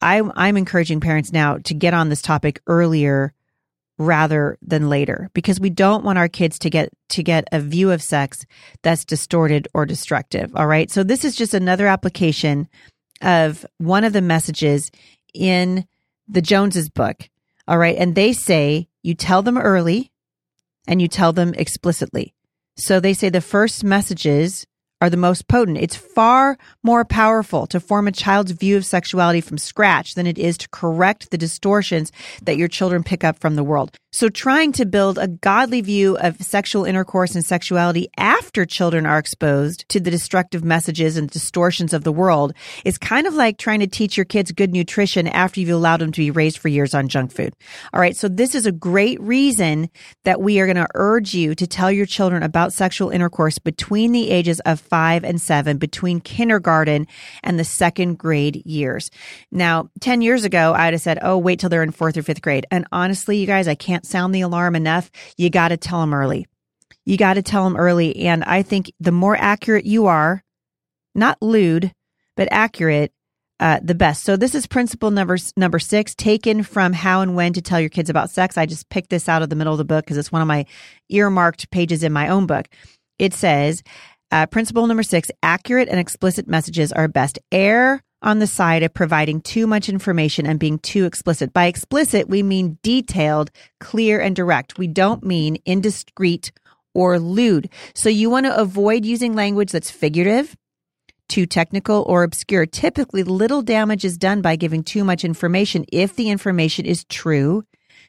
I, 0.00 0.22
I'm 0.34 0.56
encouraging 0.56 1.00
parents 1.00 1.32
now 1.32 1.58
to 1.58 1.74
get 1.74 1.94
on 1.94 2.08
this 2.08 2.22
topic 2.22 2.60
earlier 2.66 3.32
rather 3.98 4.58
than 4.60 4.90
later 4.90 5.30
because 5.32 5.58
we 5.58 5.70
don't 5.70 6.04
want 6.04 6.18
our 6.18 6.28
kids 6.28 6.58
to 6.58 6.68
get 6.68 6.90
to 7.08 7.22
get 7.22 7.48
a 7.50 7.58
view 7.58 7.90
of 7.90 8.02
sex 8.02 8.44
that's 8.82 9.06
distorted 9.06 9.66
or 9.72 9.86
destructive 9.86 10.54
all 10.54 10.66
right 10.66 10.90
so 10.90 11.02
this 11.02 11.24
is 11.24 11.34
just 11.34 11.54
another 11.54 11.86
application 11.86 12.68
of 13.22 13.64
one 13.78 14.04
of 14.04 14.12
the 14.12 14.20
messages 14.20 14.90
in 15.32 15.86
the 16.28 16.42
joneses 16.42 16.90
book 16.90 17.30
all 17.68 17.78
right. 17.78 17.96
And 17.96 18.14
they 18.14 18.32
say 18.32 18.88
you 19.02 19.14
tell 19.14 19.42
them 19.42 19.58
early 19.58 20.12
and 20.86 21.02
you 21.02 21.08
tell 21.08 21.32
them 21.32 21.54
explicitly. 21.54 22.34
So 22.78 23.00
they 23.00 23.14
say 23.14 23.30
the 23.30 23.40
first 23.40 23.84
messages 23.84 24.66
are 25.00 25.10
the 25.10 25.16
most 25.16 25.46
potent. 25.48 25.78
It's 25.78 25.96
far 25.96 26.56
more 26.82 27.04
powerful 27.04 27.66
to 27.68 27.80
form 27.80 28.08
a 28.08 28.12
child's 28.12 28.52
view 28.52 28.76
of 28.76 28.86
sexuality 28.86 29.40
from 29.40 29.58
scratch 29.58 30.14
than 30.14 30.26
it 30.26 30.38
is 30.38 30.56
to 30.58 30.68
correct 30.70 31.30
the 31.30 31.38
distortions 31.38 32.12
that 32.42 32.56
your 32.56 32.68
children 32.68 33.02
pick 33.02 33.22
up 33.22 33.38
from 33.38 33.56
the 33.56 33.64
world. 33.64 33.96
So 34.12 34.30
trying 34.30 34.72
to 34.72 34.86
build 34.86 35.18
a 35.18 35.28
godly 35.28 35.82
view 35.82 36.16
of 36.16 36.40
sexual 36.40 36.86
intercourse 36.86 37.34
and 37.34 37.44
sexuality 37.44 38.08
after 38.16 38.64
children 38.64 39.04
are 39.04 39.18
exposed 39.18 39.86
to 39.90 40.00
the 40.00 40.10
destructive 40.10 40.64
messages 40.64 41.18
and 41.18 41.28
distortions 41.28 41.92
of 41.92 42.02
the 42.02 42.12
world 42.12 42.54
is 42.86 42.96
kind 42.96 43.26
of 43.26 43.34
like 43.34 43.58
trying 43.58 43.80
to 43.80 43.86
teach 43.86 44.16
your 44.16 44.24
kids 44.24 44.52
good 44.52 44.72
nutrition 44.72 45.28
after 45.28 45.60
you've 45.60 45.68
allowed 45.68 45.98
them 45.98 46.12
to 46.12 46.20
be 46.22 46.30
raised 46.30 46.56
for 46.56 46.68
years 46.68 46.94
on 46.94 47.08
junk 47.08 47.30
food. 47.30 47.52
All 47.92 48.00
right. 48.00 48.16
So 48.16 48.28
this 48.28 48.54
is 48.54 48.64
a 48.64 48.72
great 48.72 49.20
reason 49.20 49.90
that 50.24 50.40
we 50.40 50.60
are 50.60 50.66
going 50.66 50.76
to 50.76 50.88
urge 50.94 51.34
you 51.34 51.54
to 51.54 51.66
tell 51.66 51.92
your 51.92 52.06
children 52.06 52.42
about 52.42 52.72
sexual 52.72 53.10
intercourse 53.10 53.58
between 53.58 54.12
the 54.12 54.30
ages 54.30 54.60
of 54.60 54.80
five 54.86 55.24
and 55.24 55.40
seven, 55.40 55.78
between 55.78 56.20
kindergarten 56.20 57.06
and 57.42 57.58
the 57.58 57.64
second 57.64 58.18
grade 58.18 58.62
years. 58.64 59.10
Now, 59.50 59.90
10 60.00 60.22
years 60.22 60.44
ago, 60.44 60.74
I'd 60.74 60.94
have 60.94 61.02
said, 61.02 61.18
Oh, 61.22 61.38
wait 61.38 61.60
till 61.60 61.68
they're 61.68 61.82
in 61.82 61.90
fourth 61.90 62.16
or 62.16 62.22
fifth 62.22 62.42
grade. 62.42 62.66
And 62.70 62.86
honestly, 62.92 63.38
you 63.38 63.46
guys, 63.46 63.68
I 63.68 63.74
can't 63.74 64.06
sound 64.06 64.34
the 64.34 64.40
alarm 64.42 64.76
enough, 64.76 65.10
you 65.36 65.50
got 65.50 65.68
to 65.68 65.76
tell 65.76 66.00
them 66.00 66.14
early. 66.14 66.46
You 67.04 67.16
got 67.16 67.34
to 67.34 67.42
tell 67.42 67.64
them 67.64 67.76
early. 67.76 68.16
And 68.26 68.42
I 68.44 68.62
think 68.62 68.92
the 68.98 69.12
more 69.12 69.36
accurate 69.36 69.86
you 69.86 70.06
are, 70.06 70.42
not 71.14 71.40
lewd, 71.40 71.92
but 72.36 72.48
accurate, 72.50 73.12
uh, 73.58 73.80
the 73.82 73.94
best. 73.94 74.24
So 74.24 74.36
this 74.36 74.54
is 74.54 74.66
principle 74.66 75.10
number 75.10 75.38
number 75.56 75.78
six, 75.78 76.14
taken 76.14 76.62
from 76.62 76.92
How 76.92 77.22
and 77.22 77.34
When 77.34 77.52
to 77.54 77.62
Tell 77.62 77.80
Your 77.80 77.88
Kids 77.88 78.10
About 78.10 78.30
Sex. 78.30 78.58
I 78.58 78.66
just 78.66 78.88
picked 78.90 79.10
this 79.10 79.28
out 79.28 79.42
of 79.42 79.48
the 79.48 79.56
middle 79.56 79.72
of 79.72 79.78
the 79.78 79.84
book 79.84 80.04
because 80.04 80.18
it's 80.18 80.32
one 80.32 80.42
of 80.42 80.48
my 80.48 80.66
earmarked 81.08 81.70
pages 81.70 82.02
in 82.02 82.12
my 82.12 82.28
own 82.28 82.46
book. 82.46 82.68
It 83.18 83.32
says, 83.32 83.82
uh, 84.30 84.46
principle 84.46 84.86
number 84.86 85.02
six: 85.02 85.30
accurate 85.42 85.88
and 85.88 86.00
explicit 86.00 86.48
messages 86.48 86.92
are 86.92 87.08
best. 87.08 87.38
Err 87.52 88.02
on 88.22 88.38
the 88.38 88.46
side 88.46 88.82
of 88.82 88.94
providing 88.94 89.40
too 89.40 89.66
much 89.66 89.88
information 89.88 90.46
and 90.46 90.58
being 90.58 90.78
too 90.78 91.04
explicit. 91.04 91.52
By 91.52 91.66
explicit, 91.66 92.28
we 92.28 92.42
mean 92.42 92.78
detailed, 92.82 93.50
clear, 93.78 94.20
and 94.20 94.34
direct. 94.34 94.78
We 94.78 94.88
don't 94.88 95.22
mean 95.22 95.58
indiscreet 95.64 96.50
or 96.94 97.18
lewd. 97.18 97.68
So 97.94 98.08
you 98.08 98.30
want 98.30 98.46
to 98.46 98.56
avoid 98.56 99.04
using 99.04 99.34
language 99.34 99.70
that's 99.70 99.90
figurative, 99.90 100.56
too 101.28 101.46
technical, 101.46 102.04
or 102.08 102.22
obscure. 102.22 102.66
Typically, 102.66 103.22
little 103.22 103.62
damage 103.62 104.04
is 104.04 104.16
done 104.16 104.40
by 104.40 104.56
giving 104.56 104.82
too 104.82 105.04
much 105.04 105.24
information 105.24 105.84
if 105.92 106.16
the 106.16 106.30
information 106.30 106.86
is 106.86 107.04
true 107.04 107.64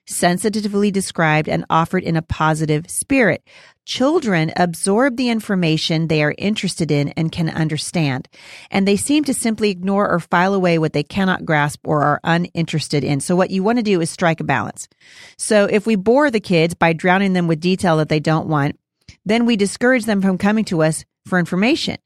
sensitively 0.07 0.89
described 0.89 1.47
and 1.47 1.65
offered 1.69 2.03
in 2.03 2.15
a 2.15 2.21
positive 2.21 2.89
spirit. 2.89 3.43
Children 3.85 4.51
absorb 4.55 5.15
the 5.15 5.29
information 5.29 6.07
they 6.07 6.23
are 6.23 6.35
interested 6.37 6.91
in 6.91 7.09
and 7.09 7.31
can 7.31 7.49
understand, 7.49 8.27
and 8.69 8.87
they 8.87 8.97
seem 8.97 9.23
to 9.25 9.33
simply 9.33 9.69
ignore 9.69 10.09
or 10.09 10.19
file 10.19 10.53
away 10.53 10.77
what 10.77 10.93
they 10.93 11.03
cannot 11.03 11.45
grasp 11.45 11.87
or 11.87 12.03
are 12.03 12.19
uninterested 12.23 13.03
in. 13.03 13.19
So 13.19 13.35
what 13.35 13.51
you 13.51 13.63
want 13.63 13.79
to 13.79 13.83
do 13.83 14.01
is 14.01 14.09
strike 14.09 14.39
a 14.39 14.43
balance. 14.43 14.89
So 15.37 15.65
if 15.65 15.85
we 15.85 15.95
bore 15.95 16.31
the 16.31 16.39
kids 16.39 16.73
by 16.73 16.93
drowning 16.93 17.33
them 17.33 17.47
with 17.47 17.59
detail 17.59 17.97
that 17.97 18.09
they 18.09 18.19
don't 18.19 18.47
want, 18.47 18.77
then 19.25 19.45
we 19.45 19.55
discourage 19.55 20.05
them 20.05 20.21
from 20.21 20.37
coming 20.37 20.65
to 20.65 20.83
us 20.83 21.05
for 21.25 21.39
information. 21.39 21.97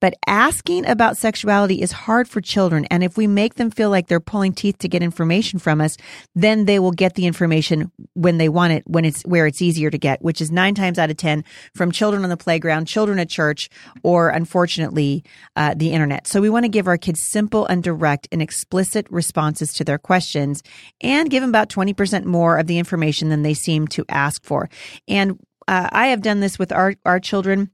But 0.00 0.14
asking 0.26 0.86
about 0.86 1.16
sexuality 1.16 1.80
is 1.80 1.92
hard 1.92 2.28
for 2.28 2.40
children. 2.40 2.86
And 2.86 3.02
if 3.02 3.16
we 3.16 3.26
make 3.26 3.54
them 3.54 3.70
feel 3.70 3.90
like 3.90 4.08
they're 4.08 4.20
pulling 4.20 4.52
teeth 4.52 4.78
to 4.78 4.88
get 4.88 5.02
information 5.02 5.58
from 5.58 5.80
us, 5.80 5.96
then 6.34 6.64
they 6.64 6.78
will 6.78 6.92
get 6.92 7.14
the 7.14 7.26
information 7.26 7.90
when 8.14 8.38
they 8.38 8.48
want 8.48 8.72
it, 8.72 8.84
when 8.86 9.04
it's 9.04 9.22
where 9.22 9.46
it's 9.46 9.62
easier 9.62 9.90
to 9.90 9.98
get, 9.98 10.22
which 10.22 10.40
is 10.40 10.50
nine 10.50 10.74
times 10.74 10.98
out 10.98 11.10
of 11.10 11.16
10 11.16 11.44
from 11.74 11.90
children 11.90 12.22
on 12.24 12.30
the 12.30 12.36
playground, 12.36 12.86
children 12.86 13.18
at 13.18 13.28
church, 13.28 13.68
or 14.02 14.28
unfortunately, 14.28 15.24
uh, 15.56 15.74
the 15.76 15.92
internet. 15.92 16.26
So 16.26 16.40
we 16.40 16.50
want 16.50 16.64
to 16.64 16.68
give 16.70 16.86
our 16.86 16.98
kids 16.98 17.22
simple 17.22 17.66
and 17.66 17.82
direct 17.82 18.28
and 18.32 18.42
explicit 18.42 19.06
responses 19.10 19.72
to 19.74 19.84
their 19.84 19.98
questions 19.98 20.62
and 21.00 21.30
give 21.30 21.40
them 21.40 21.50
about 21.50 21.68
20% 21.68 22.24
more 22.24 22.58
of 22.58 22.66
the 22.66 22.78
information 22.78 23.28
than 23.28 23.42
they 23.42 23.54
seem 23.54 23.88
to 23.88 24.04
ask 24.08 24.42
for. 24.44 24.68
And 25.08 25.38
uh, 25.68 25.88
I 25.90 26.08
have 26.08 26.22
done 26.22 26.40
this 26.40 26.58
with 26.58 26.72
our, 26.72 26.94
our 27.04 27.20
children 27.20 27.70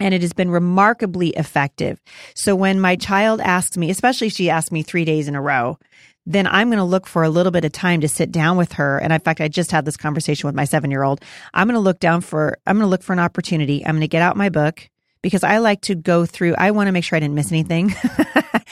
and 0.00 0.14
it 0.14 0.22
has 0.22 0.32
been 0.32 0.50
remarkably 0.50 1.30
effective. 1.30 2.00
So 2.34 2.54
when 2.54 2.80
my 2.80 2.96
child 2.96 3.40
asks 3.40 3.76
me, 3.76 3.90
especially 3.90 4.28
she 4.28 4.50
asks 4.50 4.72
me 4.72 4.82
three 4.82 5.04
days 5.04 5.28
in 5.28 5.34
a 5.34 5.42
row, 5.42 5.78
then 6.26 6.46
I'm 6.46 6.68
going 6.68 6.78
to 6.78 6.84
look 6.84 7.06
for 7.06 7.22
a 7.22 7.30
little 7.30 7.52
bit 7.52 7.64
of 7.64 7.72
time 7.72 8.00
to 8.00 8.08
sit 8.08 8.32
down 8.32 8.56
with 8.56 8.72
her. 8.72 8.98
And 8.98 9.12
in 9.12 9.20
fact, 9.20 9.40
I 9.40 9.48
just 9.48 9.70
had 9.70 9.84
this 9.84 9.96
conversation 9.96 10.48
with 10.48 10.56
my 10.56 10.64
seven 10.64 10.90
year 10.90 11.02
old. 11.02 11.22
I'm 11.54 11.68
going 11.68 11.74
to 11.74 11.80
look 11.80 12.00
down 12.00 12.20
for, 12.20 12.58
I'm 12.66 12.76
going 12.76 12.86
to 12.86 12.90
look 12.90 13.02
for 13.02 13.12
an 13.12 13.20
opportunity. 13.20 13.84
I'm 13.84 13.94
going 13.94 14.00
to 14.00 14.08
get 14.08 14.22
out 14.22 14.36
my 14.36 14.48
book 14.48 14.88
because 15.22 15.44
I 15.44 15.58
like 15.58 15.82
to 15.82 15.94
go 15.94 16.26
through, 16.26 16.56
I 16.58 16.72
want 16.72 16.88
to 16.88 16.92
make 16.92 17.04
sure 17.04 17.16
I 17.16 17.20
didn't 17.20 17.34
miss 17.34 17.52
anything. 17.52 17.94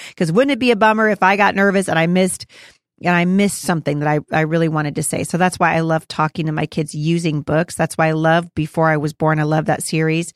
Because 0.09 0.33
wouldn't 0.33 0.52
it 0.52 0.59
be 0.59 0.71
a 0.71 0.76
bummer 0.76 1.09
if 1.09 1.23
I 1.23 1.37
got 1.37 1.54
nervous 1.54 1.88
and 1.88 1.99
I 1.99 2.07
missed 2.07 2.47
and 3.04 3.14
I 3.14 3.25
missed 3.25 3.62
something 3.62 4.00
that 4.00 4.08
I, 4.08 4.20
I 4.32 4.40
really 4.42 4.68
wanted 4.68 4.96
to 4.96 5.02
say. 5.02 5.25
So 5.25 5.38
that's 5.38 5.58
why 5.58 5.75
I 5.75 5.80
love 5.80 6.08
talking 6.08 6.46
to 6.46 6.52
my 6.52 6.66
kids 6.66 6.94
using 6.94 7.42
books. 7.42 7.75
That's 7.75 7.96
why 7.96 8.08
I 8.08 8.12
love 8.12 8.52
Before 8.54 8.88
I 8.88 8.96
Was 8.96 9.12
Born. 9.12 9.38
I 9.38 9.44
love 9.44 9.66
that 9.66 9.82
series. 9.82 10.32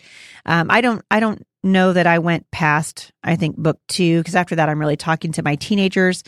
Um, 0.46 0.70
I 0.70 0.80
don't, 0.80 1.02
I 1.10 1.20
don't 1.20 1.44
know 1.62 1.92
that 1.92 2.06
I 2.06 2.18
went 2.18 2.50
past, 2.50 3.12
I 3.25 3.37
think, 3.37 3.56
book 3.56 3.80
two, 3.88 4.20
because 4.20 4.37
after 4.37 4.56
that, 4.56 4.68
I'm 4.68 4.78
really 4.78 4.96
talking 4.96 5.32
to 5.32 5.42
my 5.42 5.56
teenagers 5.56 6.22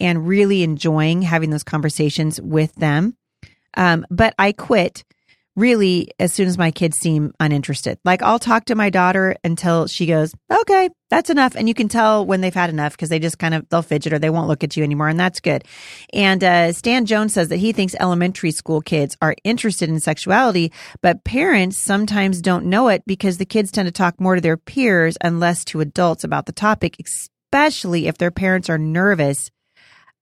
and 0.00 0.26
really 0.26 0.62
enjoying 0.62 1.22
having 1.22 1.50
those 1.50 1.64
conversations 1.64 2.40
with 2.40 2.74
them. 2.74 3.16
Um, 3.76 4.06
but 4.10 4.34
I 4.38 4.52
quit 4.52 5.04
really 5.56 6.10
as 6.18 6.32
soon 6.32 6.48
as 6.48 6.58
my 6.58 6.70
kids 6.70 6.98
seem 6.98 7.32
uninterested. 7.38 7.98
Like 8.04 8.22
I'll 8.22 8.38
talk 8.38 8.66
to 8.66 8.74
my 8.74 8.90
daughter 8.90 9.36
until 9.44 9.86
she 9.86 10.06
goes, 10.06 10.34
okay, 10.52 10.90
that's 11.10 11.30
enough. 11.30 11.54
And 11.54 11.68
you 11.68 11.74
can 11.74 11.88
tell 11.88 12.26
when 12.26 12.40
they've 12.40 12.52
had 12.52 12.70
enough 12.70 12.92
because 12.92 13.08
they 13.08 13.18
just 13.18 13.38
kind 13.38 13.54
of, 13.54 13.68
they'll 13.68 13.82
fidget 13.82 14.12
or 14.12 14.18
they 14.18 14.30
won't 14.30 14.48
look 14.48 14.64
at 14.64 14.76
you 14.76 14.82
anymore. 14.82 15.08
And 15.08 15.20
that's 15.20 15.40
good. 15.40 15.64
And, 16.12 16.42
uh, 16.42 16.72
Stan 16.72 17.06
Jones 17.06 17.34
says 17.34 17.48
that 17.48 17.56
he 17.56 17.72
thinks 17.72 17.94
elementary 17.98 18.50
school 18.50 18.80
kids 18.80 19.16
are 19.22 19.36
interested 19.44 19.88
in 19.88 20.00
sexuality, 20.00 20.72
but 21.02 21.24
parents 21.24 21.78
sometimes 21.78 22.40
don't 22.40 22.66
know 22.66 22.88
it 22.88 23.02
because 23.06 23.38
the 23.38 23.46
kids 23.46 23.70
tend 23.70 23.86
to 23.86 23.92
talk 23.92 24.20
more 24.20 24.34
to 24.34 24.40
their 24.40 24.56
peers 24.56 25.16
and 25.20 25.40
less 25.40 25.64
to 25.66 25.80
adults 25.80 26.24
about 26.24 26.46
the 26.46 26.52
topic, 26.52 26.96
especially 27.04 28.08
if 28.08 28.18
their 28.18 28.32
parents 28.32 28.68
are 28.68 28.78
nervous 28.78 29.50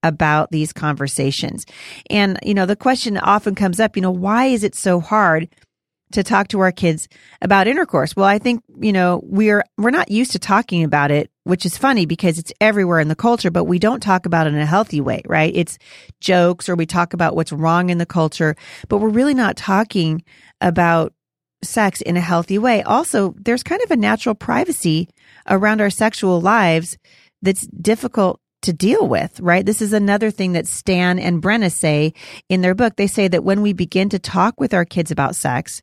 about 0.02 0.50
these 0.50 0.72
conversations. 0.72 1.66
And, 2.10 2.38
you 2.42 2.54
know, 2.54 2.66
the 2.66 2.76
question 2.76 3.16
often 3.18 3.54
comes 3.54 3.80
up, 3.80 3.96
you 3.96 4.02
know, 4.02 4.10
why 4.10 4.46
is 4.46 4.64
it 4.64 4.74
so 4.74 5.00
hard 5.00 5.48
to 6.12 6.22
talk 6.22 6.48
to 6.48 6.60
our 6.60 6.72
kids 6.72 7.08
about 7.40 7.66
intercourse? 7.66 8.14
Well, 8.14 8.26
I 8.26 8.38
think, 8.38 8.62
you 8.80 8.92
know, 8.92 9.20
we're, 9.24 9.64
we're 9.78 9.90
not 9.90 10.10
used 10.10 10.32
to 10.32 10.38
talking 10.38 10.84
about 10.84 11.10
it, 11.10 11.30
which 11.44 11.64
is 11.64 11.78
funny 11.78 12.04
because 12.06 12.38
it's 12.38 12.52
everywhere 12.60 13.00
in 13.00 13.08
the 13.08 13.16
culture, 13.16 13.50
but 13.50 13.64
we 13.64 13.78
don't 13.78 14.02
talk 14.02 14.26
about 14.26 14.46
it 14.46 14.52
in 14.52 14.60
a 14.60 14.66
healthy 14.66 15.00
way, 15.00 15.22
right? 15.26 15.52
It's 15.54 15.78
jokes 16.20 16.68
or 16.68 16.74
we 16.74 16.86
talk 16.86 17.14
about 17.14 17.34
what's 17.34 17.52
wrong 17.52 17.90
in 17.90 17.98
the 17.98 18.06
culture, 18.06 18.56
but 18.88 18.98
we're 18.98 19.08
really 19.08 19.34
not 19.34 19.56
talking 19.56 20.22
about 20.60 21.14
sex 21.64 22.00
in 22.00 22.16
a 22.16 22.20
healthy 22.20 22.58
way. 22.58 22.82
Also, 22.82 23.34
there's 23.38 23.62
kind 23.62 23.82
of 23.82 23.90
a 23.90 23.96
natural 23.96 24.34
privacy 24.34 25.08
around 25.48 25.80
our 25.80 25.90
sexual 25.90 26.40
lives 26.40 26.98
that's 27.40 27.66
difficult 27.68 28.40
to 28.62 28.72
deal 28.72 29.06
with, 29.06 29.38
right? 29.40 29.64
This 29.64 29.82
is 29.82 29.92
another 29.92 30.30
thing 30.30 30.52
that 30.52 30.66
Stan 30.66 31.18
and 31.18 31.42
Brenna 31.42 31.70
say 31.70 32.14
in 32.48 32.60
their 32.60 32.74
book. 32.74 32.96
They 32.96 33.06
say 33.06 33.28
that 33.28 33.44
when 33.44 33.62
we 33.62 33.72
begin 33.72 34.08
to 34.10 34.18
talk 34.18 34.58
with 34.58 34.74
our 34.74 34.84
kids 34.84 35.10
about 35.10 35.36
sex, 35.36 35.82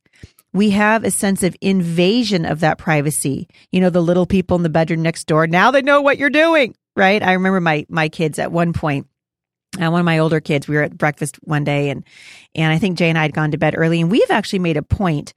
we 0.53 0.71
have 0.71 1.03
a 1.03 1.11
sense 1.11 1.43
of 1.43 1.55
invasion 1.61 2.45
of 2.45 2.61
that 2.61 2.77
privacy. 2.77 3.47
You 3.71 3.81
know, 3.81 3.89
the 3.89 4.01
little 4.01 4.25
people 4.25 4.57
in 4.57 4.63
the 4.63 4.69
bedroom 4.69 5.01
next 5.01 5.25
door. 5.25 5.47
Now 5.47 5.71
they 5.71 5.81
know 5.81 6.01
what 6.01 6.17
you're 6.17 6.29
doing, 6.29 6.75
right? 6.95 7.21
I 7.21 7.33
remember 7.33 7.61
my, 7.61 7.85
my 7.89 8.09
kids 8.09 8.39
at 8.39 8.51
one 8.51 8.73
point, 8.73 9.07
uh, 9.79 9.91
one 9.91 9.99
of 9.99 10.05
my 10.05 10.17
older 10.17 10.39
kids, 10.39 10.67
we 10.67 10.75
were 10.75 10.83
at 10.83 10.97
breakfast 10.97 11.37
one 11.43 11.63
day 11.63 11.89
and, 11.89 12.03
and 12.55 12.73
I 12.73 12.79
think 12.79 12.97
Jay 12.97 13.09
and 13.09 13.17
I 13.17 13.23
had 13.23 13.33
gone 13.33 13.51
to 13.51 13.57
bed 13.57 13.75
early 13.77 14.01
and 14.01 14.09
we've 14.09 14.31
actually 14.31 14.59
made 14.59 14.77
a 14.77 14.81
point 14.81 15.33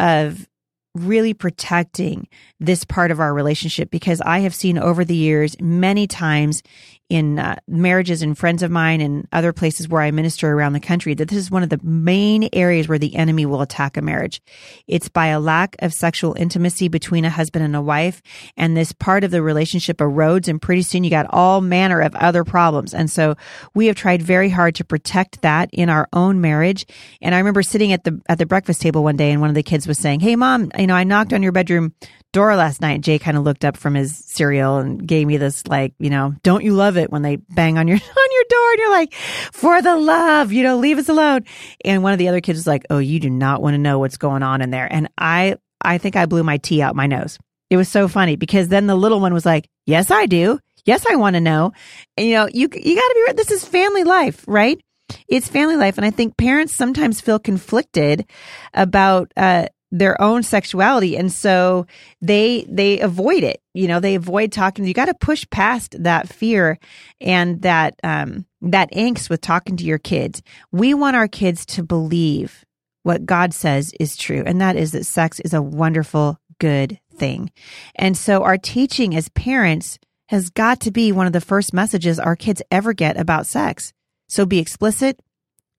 of 0.00 0.48
really 0.94 1.34
protecting 1.34 2.28
this 2.60 2.84
part 2.84 3.10
of 3.10 3.20
our 3.20 3.32
relationship 3.32 3.90
because 3.90 4.20
I 4.20 4.40
have 4.40 4.54
seen 4.54 4.78
over 4.78 5.04
the 5.04 5.14
years 5.14 5.56
many 5.60 6.06
times 6.06 6.62
in 7.08 7.38
uh, 7.38 7.56
marriages 7.66 8.20
and 8.20 8.36
friends 8.36 8.62
of 8.62 8.70
mine 8.70 9.00
and 9.00 9.26
other 9.32 9.52
places 9.52 9.88
where 9.88 10.02
I 10.02 10.10
minister 10.10 10.52
around 10.52 10.74
the 10.74 10.80
country 10.80 11.14
that 11.14 11.28
this 11.28 11.38
is 11.38 11.50
one 11.50 11.62
of 11.62 11.70
the 11.70 11.80
main 11.82 12.48
areas 12.52 12.86
where 12.86 12.98
the 12.98 13.16
enemy 13.16 13.46
will 13.46 13.62
attack 13.62 13.96
a 13.96 14.02
marriage. 14.02 14.42
It's 14.86 15.08
by 15.08 15.28
a 15.28 15.40
lack 15.40 15.76
of 15.78 15.94
sexual 15.94 16.34
intimacy 16.38 16.88
between 16.88 17.24
a 17.24 17.30
husband 17.30 17.64
and 17.64 17.74
a 17.74 17.80
wife. 17.80 18.20
And 18.56 18.76
this 18.76 18.92
part 18.92 19.24
of 19.24 19.30
the 19.30 19.42
relationship 19.42 19.98
erodes 19.98 20.48
and 20.48 20.60
pretty 20.60 20.82
soon 20.82 21.02
you 21.02 21.10
got 21.10 21.26
all 21.30 21.60
manner 21.62 22.00
of 22.00 22.14
other 22.14 22.44
problems. 22.44 22.92
And 22.92 23.10
so 23.10 23.36
we 23.74 23.86
have 23.86 23.96
tried 23.96 24.20
very 24.20 24.50
hard 24.50 24.74
to 24.76 24.84
protect 24.84 25.40
that 25.42 25.70
in 25.72 25.88
our 25.88 26.08
own 26.12 26.42
marriage. 26.42 26.84
And 27.22 27.34
I 27.34 27.38
remember 27.38 27.62
sitting 27.62 27.92
at 27.92 28.04
the, 28.04 28.20
at 28.28 28.38
the 28.38 28.46
breakfast 28.46 28.82
table 28.82 29.02
one 29.02 29.16
day 29.16 29.30
and 29.30 29.40
one 29.40 29.50
of 29.50 29.56
the 29.56 29.62
kids 29.62 29.86
was 29.86 29.98
saying, 29.98 30.20
Hey 30.20 30.36
mom, 30.36 30.70
you 30.78 30.86
know, 30.86 30.94
I 30.94 31.04
knocked 31.04 31.32
on 31.32 31.42
your 31.42 31.52
bedroom 31.52 31.94
door 32.32 32.54
last 32.56 32.80
night. 32.80 33.00
Jay 33.00 33.18
kind 33.18 33.36
of 33.36 33.44
looked 33.44 33.64
up 33.64 33.76
from 33.76 33.94
his 33.94 34.14
cereal 34.16 34.76
and 34.76 35.06
gave 35.06 35.26
me 35.26 35.38
this 35.38 35.66
like, 35.66 35.94
you 35.98 36.10
know, 36.10 36.34
don't 36.42 36.64
you 36.64 36.74
love 36.74 36.96
it 36.98 37.10
when 37.10 37.22
they 37.22 37.36
bang 37.36 37.78
on 37.78 37.88
your 37.88 37.96
on 38.16 38.28
your 38.32 38.44
door 38.48 38.70
and 38.70 38.78
you're 38.78 38.90
like, 38.90 39.14
for 39.14 39.82
the 39.82 39.96
love, 39.96 40.52
you 40.52 40.62
know, 40.62 40.76
leave 40.76 40.98
us 40.98 41.08
alone. 41.08 41.44
And 41.84 42.02
one 42.02 42.12
of 42.12 42.18
the 42.18 42.28
other 42.28 42.40
kids 42.40 42.58
was 42.58 42.66
like, 42.66 42.84
oh, 42.90 42.98
you 42.98 43.20
do 43.20 43.30
not 43.30 43.62
want 43.62 43.74
to 43.74 43.78
know 43.78 43.98
what's 43.98 44.16
going 44.16 44.42
on 44.42 44.60
in 44.62 44.70
there. 44.70 44.88
And 44.90 45.08
I 45.16 45.56
I 45.80 45.98
think 45.98 46.16
I 46.16 46.26
blew 46.26 46.42
my 46.42 46.58
tea 46.58 46.82
out 46.82 46.96
my 46.96 47.06
nose. 47.06 47.38
It 47.70 47.76
was 47.76 47.88
so 47.88 48.08
funny 48.08 48.36
because 48.36 48.68
then 48.68 48.86
the 48.86 48.96
little 48.96 49.20
one 49.20 49.34
was 49.34 49.46
like, 49.46 49.68
yes, 49.86 50.10
I 50.10 50.26
do. 50.26 50.58
Yes, 50.84 51.04
I 51.08 51.16
want 51.16 51.34
to 51.34 51.40
know. 51.40 51.72
And, 52.16 52.26
you 52.26 52.34
know, 52.34 52.48
you 52.48 52.68
you 52.72 52.94
got 52.94 53.08
to 53.08 53.14
be 53.14 53.24
right. 53.26 53.36
This 53.36 53.50
is 53.50 53.64
family 53.64 54.04
life, 54.04 54.44
right? 54.48 54.80
It's 55.26 55.48
family 55.48 55.76
life, 55.76 55.96
and 55.96 56.04
I 56.04 56.10
think 56.10 56.36
parents 56.36 56.74
sometimes 56.74 57.20
feel 57.20 57.38
conflicted 57.38 58.28
about 58.74 59.32
uh, 59.36 59.66
their 59.90 60.20
own 60.20 60.42
sexuality. 60.42 61.16
And 61.16 61.32
so 61.32 61.86
they 62.20 62.66
they 62.68 63.00
avoid 63.00 63.42
it 63.42 63.62
you 63.78 63.86
know 63.86 64.00
they 64.00 64.16
avoid 64.16 64.50
talking. 64.50 64.84
You 64.84 64.92
got 64.92 65.06
to 65.06 65.14
push 65.14 65.46
past 65.50 65.94
that 66.02 66.28
fear 66.28 66.80
and 67.20 67.62
that 67.62 67.94
um 68.02 68.44
that 68.60 68.90
angst 68.90 69.30
with 69.30 69.40
talking 69.40 69.76
to 69.76 69.84
your 69.84 69.98
kids. 69.98 70.42
We 70.72 70.94
want 70.94 71.14
our 71.14 71.28
kids 71.28 71.64
to 71.66 71.84
believe 71.84 72.64
what 73.04 73.24
god 73.24 73.54
says 73.54 73.94
is 74.00 74.16
true 74.16 74.42
and 74.44 74.60
that 74.60 74.74
is 74.74 74.90
that 74.92 75.06
sex 75.06 75.38
is 75.40 75.54
a 75.54 75.62
wonderful 75.62 76.40
good 76.58 76.98
thing. 77.14 77.52
And 77.94 78.16
so 78.16 78.42
our 78.42 78.58
teaching 78.58 79.14
as 79.14 79.28
parents 79.28 80.00
has 80.26 80.50
got 80.50 80.80
to 80.80 80.90
be 80.90 81.12
one 81.12 81.28
of 81.28 81.32
the 81.32 81.40
first 81.40 81.72
messages 81.72 82.18
our 82.18 82.34
kids 82.34 82.60
ever 82.72 82.92
get 82.92 83.16
about 83.16 83.46
sex. 83.46 83.92
So 84.28 84.44
be 84.44 84.58
explicit 84.58 85.20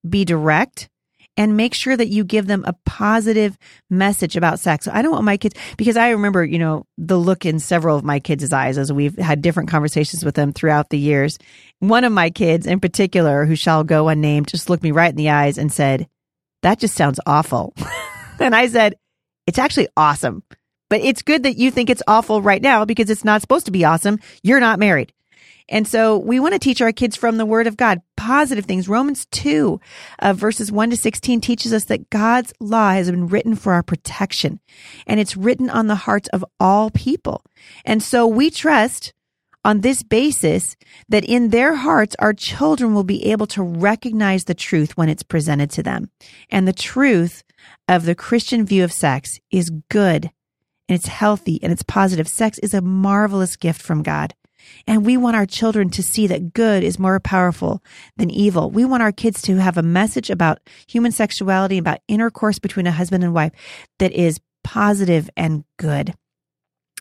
be 0.07 0.23
direct 0.23 0.89
and 1.39 1.55
make 1.55 1.73
sure 1.73 1.95
that 1.95 2.09
you 2.09 2.25
give 2.25 2.47
them 2.47 2.65
a 2.67 2.73
positive 2.85 3.57
message 3.89 4.35
about 4.35 4.59
sex. 4.59 4.83
So 4.83 4.91
I 4.93 5.01
don't 5.01 5.13
want 5.13 5.23
my 5.23 5.37
kids, 5.37 5.55
because 5.77 5.95
I 5.95 6.09
remember, 6.09 6.43
you 6.43 6.59
know, 6.59 6.85
the 6.97 7.17
look 7.17 7.45
in 7.45 7.59
several 7.59 7.95
of 7.95 8.03
my 8.03 8.19
kids' 8.19 8.51
eyes 8.51 8.77
as 8.77 8.91
we've 8.91 9.17
had 9.17 9.41
different 9.41 9.69
conversations 9.69 10.25
with 10.25 10.35
them 10.35 10.51
throughout 10.51 10.89
the 10.89 10.99
years. 10.99 11.39
One 11.79 12.03
of 12.03 12.11
my 12.11 12.29
kids 12.29 12.67
in 12.67 12.81
particular, 12.81 13.45
who 13.45 13.55
shall 13.55 13.85
go 13.85 14.09
unnamed, 14.09 14.49
just 14.49 14.69
looked 14.69 14.83
me 14.83 14.91
right 14.91 15.09
in 15.09 15.15
the 15.15 15.29
eyes 15.29 15.57
and 15.57 15.71
said, 15.71 16.09
that 16.61 16.77
just 16.77 16.95
sounds 16.95 17.21
awful. 17.25 17.73
and 18.41 18.53
I 18.53 18.67
said, 18.67 18.95
it's 19.47 19.59
actually 19.59 19.87
awesome. 19.95 20.43
But 20.89 20.99
it's 20.99 21.21
good 21.21 21.43
that 21.43 21.57
you 21.57 21.71
think 21.71 21.89
it's 21.89 22.03
awful 22.05 22.41
right 22.41 22.61
now 22.61 22.83
because 22.83 23.09
it's 23.09 23.23
not 23.23 23.39
supposed 23.39 23.67
to 23.67 23.71
be 23.71 23.85
awesome. 23.85 24.19
You're 24.43 24.59
not 24.59 24.77
married. 24.77 25.13
And 25.69 25.87
so 25.87 26.17
we 26.17 26.39
want 26.39 26.53
to 26.53 26.59
teach 26.59 26.81
our 26.81 26.91
kids 26.91 27.15
from 27.15 27.37
the 27.37 27.45
word 27.45 27.67
of 27.67 27.77
God 27.77 28.01
positive 28.17 28.65
things. 28.65 28.89
Romans 28.89 29.25
2 29.31 29.79
uh, 30.19 30.33
verses 30.33 30.71
1 30.71 30.89
to 30.89 30.97
16 30.97 31.39
teaches 31.41 31.71
us 31.71 31.85
that 31.85 32.09
God's 32.09 32.51
law 32.59 32.91
has 32.91 33.09
been 33.09 33.27
written 33.27 33.55
for 33.55 33.73
our 33.73 33.83
protection 33.83 34.59
and 35.07 35.19
it's 35.19 35.37
written 35.37 35.69
on 35.69 35.87
the 35.87 35.95
hearts 35.95 36.27
of 36.29 36.43
all 36.59 36.89
people. 36.89 37.43
And 37.85 38.03
so 38.03 38.27
we 38.27 38.49
trust 38.49 39.13
on 39.63 39.81
this 39.81 40.03
basis 40.03 40.75
that 41.09 41.25
in 41.25 41.49
their 41.49 41.75
hearts, 41.75 42.15
our 42.19 42.33
children 42.33 42.93
will 42.93 43.03
be 43.03 43.25
able 43.25 43.47
to 43.47 43.61
recognize 43.61 44.45
the 44.45 44.53
truth 44.53 44.97
when 44.97 45.09
it's 45.09 45.23
presented 45.23 45.69
to 45.71 45.83
them. 45.83 46.09
And 46.49 46.67
the 46.67 46.73
truth 46.73 47.43
of 47.87 48.05
the 48.05 48.15
Christian 48.15 48.65
view 48.65 48.83
of 48.83 48.93
sex 48.93 49.39
is 49.51 49.69
good 49.89 50.31
and 50.87 50.95
it's 50.95 51.07
healthy 51.07 51.59
and 51.61 51.71
it's 51.71 51.83
positive. 51.83 52.27
Sex 52.27 52.57
is 52.59 52.73
a 52.73 52.81
marvelous 52.81 53.55
gift 53.55 53.81
from 53.81 54.01
God. 54.01 54.33
And 54.87 55.05
we 55.05 55.17
want 55.17 55.35
our 55.35 55.45
children 55.45 55.89
to 55.91 56.03
see 56.03 56.27
that 56.27 56.53
good 56.53 56.83
is 56.83 56.99
more 56.99 57.19
powerful 57.19 57.83
than 58.17 58.29
evil. 58.29 58.71
We 58.71 58.85
want 58.85 59.03
our 59.03 59.11
kids 59.11 59.41
to 59.43 59.57
have 59.57 59.77
a 59.77 59.83
message 59.83 60.29
about 60.29 60.59
human 60.87 61.11
sexuality, 61.11 61.77
about 61.77 61.99
intercourse 62.07 62.59
between 62.59 62.87
a 62.87 62.91
husband 62.91 63.23
and 63.23 63.33
wife 63.33 63.51
that 63.99 64.11
is 64.11 64.39
positive 64.63 65.29
and 65.35 65.63
good 65.77 66.13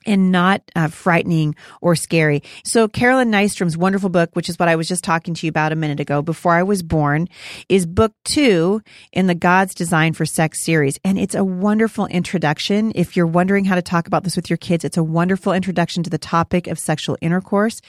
and 0.07 0.33
not 0.33 0.63
uh, 0.77 0.89
frightening 0.89 1.55
or 1.81 1.97
scary. 1.97 2.43
So 2.65 2.89
Carolyn 2.89 3.31
Nystrom's 3.31 3.77
wonderful 3.77 4.09
book, 4.09 4.31
which 4.35 4.49
is 4.49 4.59
what 4.59 4.69
I 4.69 4.77
was 4.77 4.89
just 4.89 5.05
talking 5.05 5.35
to 5.35 5.47
you 5.47 5.51
about 5.51 5.73
a 5.73 5.77
minute 5.77 6.01
ago, 6.01 6.23
Before 6.23 6.53
I 6.53 6.63
Was 6.63 6.83
Born, 6.83 7.29
is 7.69 7.87
book 7.87 8.13
two 8.25 8.83
in 9.13 9.27
the 9.27 9.35
God's 9.35 9.75
Design 9.75 10.13
for 10.13 10.25
Sex 10.25 10.65
series. 10.65 10.99
And 11.05 11.19
it's 11.19 11.35
a 11.35 11.45
wonderful 11.45 12.07
introduction. 12.07 12.93
If 12.95 13.17
you're 13.17 13.27
wondering 13.27 13.65
how 13.65 13.75
to 13.75 13.83
talk 13.83 14.07
about 14.07 14.25
this 14.25 14.37
with 14.37 14.49
your 14.51 14.57
kids, 14.57 14.85
it's 14.85 14.97
a 14.97 15.05
wonderful 15.05 15.53
introduction 15.53 16.03
to 16.05 16.11
the 16.11 16.19
topic 16.19 16.67
of 16.67 16.79
sexual 16.79 17.19
intercourse. 17.21 17.81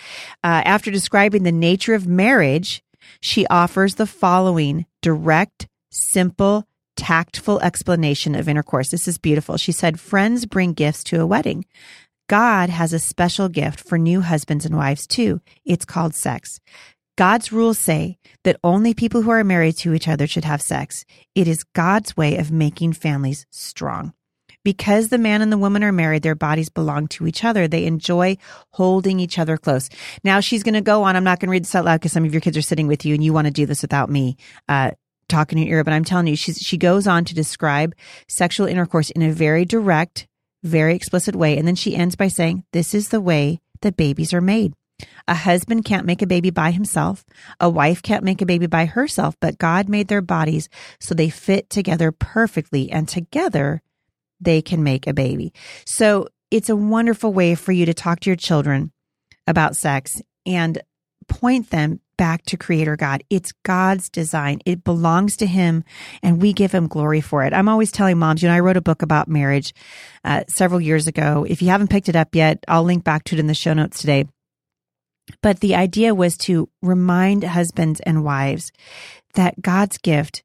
Uh, 0.44 0.62
after 0.66 0.92
describing 0.92 1.44
the 1.44 1.52
nature 1.52 1.94
of 1.94 2.08
marriage, 2.08 2.84
she 3.22 3.48
offers 3.48 3.96
the 3.96 4.06
following 4.06 4.86
direct, 5.02 5.68
simple, 5.90 6.66
tactful 7.00 7.62
explanation 7.62 8.36
of 8.36 8.50
intercourse. 8.50 8.90
This 8.90 9.08
is 9.08 9.18
beautiful. 9.18 9.56
She 9.56 9.72
said, 9.72 10.02
Friends 10.02 10.46
bring 10.46 10.74
gifts 10.74 11.02
to 11.06 11.22
a 11.22 11.26
wedding. 11.26 11.66
God 12.28 12.70
has 12.70 12.92
a 12.92 13.00
special 13.00 13.48
gift 13.48 13.80
for 13.80 13.98
new 13.98 14.20
husbands 14.20 14.66
and 14.66 14.76
wives 14.76 15.08
too. 15.08 15.40
It's 15.64 15.86
called 15.86 16.14
sex. 16.14 16.60
God's 17.18 17.54
rules 17.54 17.80
say 17.80 18.18
that 18.44 18.60
only 18.64 18.94
people 18.94 19.22
who 19.22 19.32
are 19.32 19.44
married 19.44 19.78
to 19.78 19.94
each 19.94 20.10
other 20.10 20.28
should 20.28 20.44
have 20.44 20.62
sex. 20.62 21.06
It 21.36 21.48
is 21.48 21.64
God's 21.74 22.18
way 22.18 22.38
of 22.38 22.52
making 22.52 22.94
families 22.94 23.46
strong. 23.50 24.14
Because 24.66 25.08
the 25.08 25.18
man 25.18 25.42
and 25.42 25.52
the 25.52 25.58
woman 25.58 25.86
are 25.86 25.94
married, 25.94 26.22
their 26.22 26.36
bodies 26.36 26.70
belong 26.70 27.08
to 27.10 27.28
each 27.28 27.46
other. 27.46 27.68
They 27.68 27.86
enjoy 27.86 28.38
holding 28.72 29.20
each 29.20 29.40
other 29.40 29.58
close. 29.58 29.90
Now 30.24 30.42
she's 30.42 30.64
going 30.64 30.74
to 30.74 30.82
go 30.82 31.04
on. 31.04 31.16
I'm 31.16 31.24
not 31.24 31.40
going 31.40 31.48
to 31.48 31.52
read 31.52 31.64
this 31.64 31.76
out 31.76 31.86
loud 31.86 32.02
because 32.02 32.12
some 32.12 32.26
of 32.26 32.34
your 32.34 32.42
kids 32.42 32.58
are 32.58 32.62
sitting 32.62 32.88
with 32.88 33.06
you 33.06 33.14
and 33.14 33.24
you 33.24 33.32
want 33.32 33.48
to 33.48 33.52
do 33.52 33.66
this 33.66 33.82
without 33.82 34.10
me. 34.10 34.36
Uh, 34.68 34.92
talking 35.30 35.58
in 35.58 35.68
your 35.68 35.78
ear, 35.78 35.84
but 35.84 35.94
I'm 35.94 36.04
telling 36.04 36.28
you, 36.28 36.36
she's, 36.36 36.60
she 36.60 36.78
goes 36.78 37.08
on 37.08 37.26
to 37.26 37.36
describe 37.36 37.96
sexual 38.28 38.68
intercourse 38.68 39.10
in 39.10 39.22
a 39.22 39.32
very 39.32 39.66
direct, 39.66 40.28
very 40.64 40.96
explicit 40.96 41.36
way. 41.36 41.58
And 41.58 41.68
then 41.68 41.76
she 41.76 41.96
ends 41.96 42.16
by 42.16 42.28
saying, 42.28 42.66
this 42.74 42.94
is 42.94 43.10
the 43.10 43.22
way 43.22 43.62
that 43.82 43.98
babies 43.98 44.34
are 44.34 44.42
made. 44.42 44.74
A 45.28 45.34
husband 45.34 45.86
can't 45.86 46.06
make 46.06 46.22
a 46.22 46.28
baby 46.28 46.50
by 46.50 46.72
himself. 46.72 47.24
A 47.60 47.70
wife 47.70 48.02
can't 48.02 48.24
make 48.24 48.42
a 48.42 48.46
baby 48.46 48.68
by 48.68 48.86
herself, 48.86 49.38
but 49.40 49.58
God 49.58 49.88
made 49.88 50.08
their 50.08 50.22
bodies 50.22 50.68
so 51.00 51.14
they 51.14 51.30
fit 51.30 51.70
together 51.70 52.12
perfectly 52.12 52.92
and 52.92 53.08
together 53.08 53.82
they 54.42 54.62
can 54.62 54.84
make 54.84 55.08
a 55.08 55.14
baby. 55.14 55.54
So 55.86 56.28
it's 56.52 56.70
a 56.70 56.76
wonderful 56.76 57.32
way 57.32 57.56
for 57.56 57.72
you 57.72 57.86
to 57.86 57.94
talk 57.94 58.22
to 58.22 58.30
your 58.30 58.36
children 58.36 58.92
about 59.48 59.76
sex 59.76 60.22
and 60.46 60.82
point 61.28 61.70
them 61.70 62.02
back 62.20 62.44
to 62.44 62.58
creator 62.58 62.98
God. 62.98 63.24
It's 63.30 63.54
God's 63.64 64.10
design. 64.10 64.60
It 64.66 64.84
belongs 64.84 65.38
to 65.38 65.48
him 65.48 65.86
and 66.22 66.42
we 66.42 66.52
give 66.52 66.74
him 66.74 66.88
glory 66.88 67.22
for 67.22 67.46
it. 67.46 67.54
I'm 67.54 67.70
always 67.70 67.94
telling 67.94 68.20
moms, 68.20 68.44
you 68.44 68.50
know, 68.50 68.56
I 68.56 68.60
wrote 68.60 68.76
a 68.76 68.82
book 68.82 69.02
about 69.02 69.30
marriage 69.30 69.74
uh, 70.26 70.44
several 70.50 70.82
years 70.82 71.08
ago. 71.08 71.46
If 71.48 71.62
you 71.62 71.70
haven't 71.70 71.90
picked 71.90 72.10
it 72.10 72.18
up 72.18 72.36
yet, 72.36 72.66
I'll 72.68 72.84
link 72.84 73.06
back 73.06 73.24
to 73.24 73.38
it 73.38 73.40
in 73.40 73.48
the 73.48 73.54
show 73.54 73.74
notes 73.74 74.02
today. 74.02 74.26
But 75.42 75.62
the 75.62 75.76
idea 75.76 76.14
was 76.14 76.38
to 76.40 76.68
remind 76.82 77.46
husbands 77.46 78.02
and 78.02 78.26
wives 78.26 78.74
that 79.36 79.62
God's 79.62 79.98
gift 79.98 80.44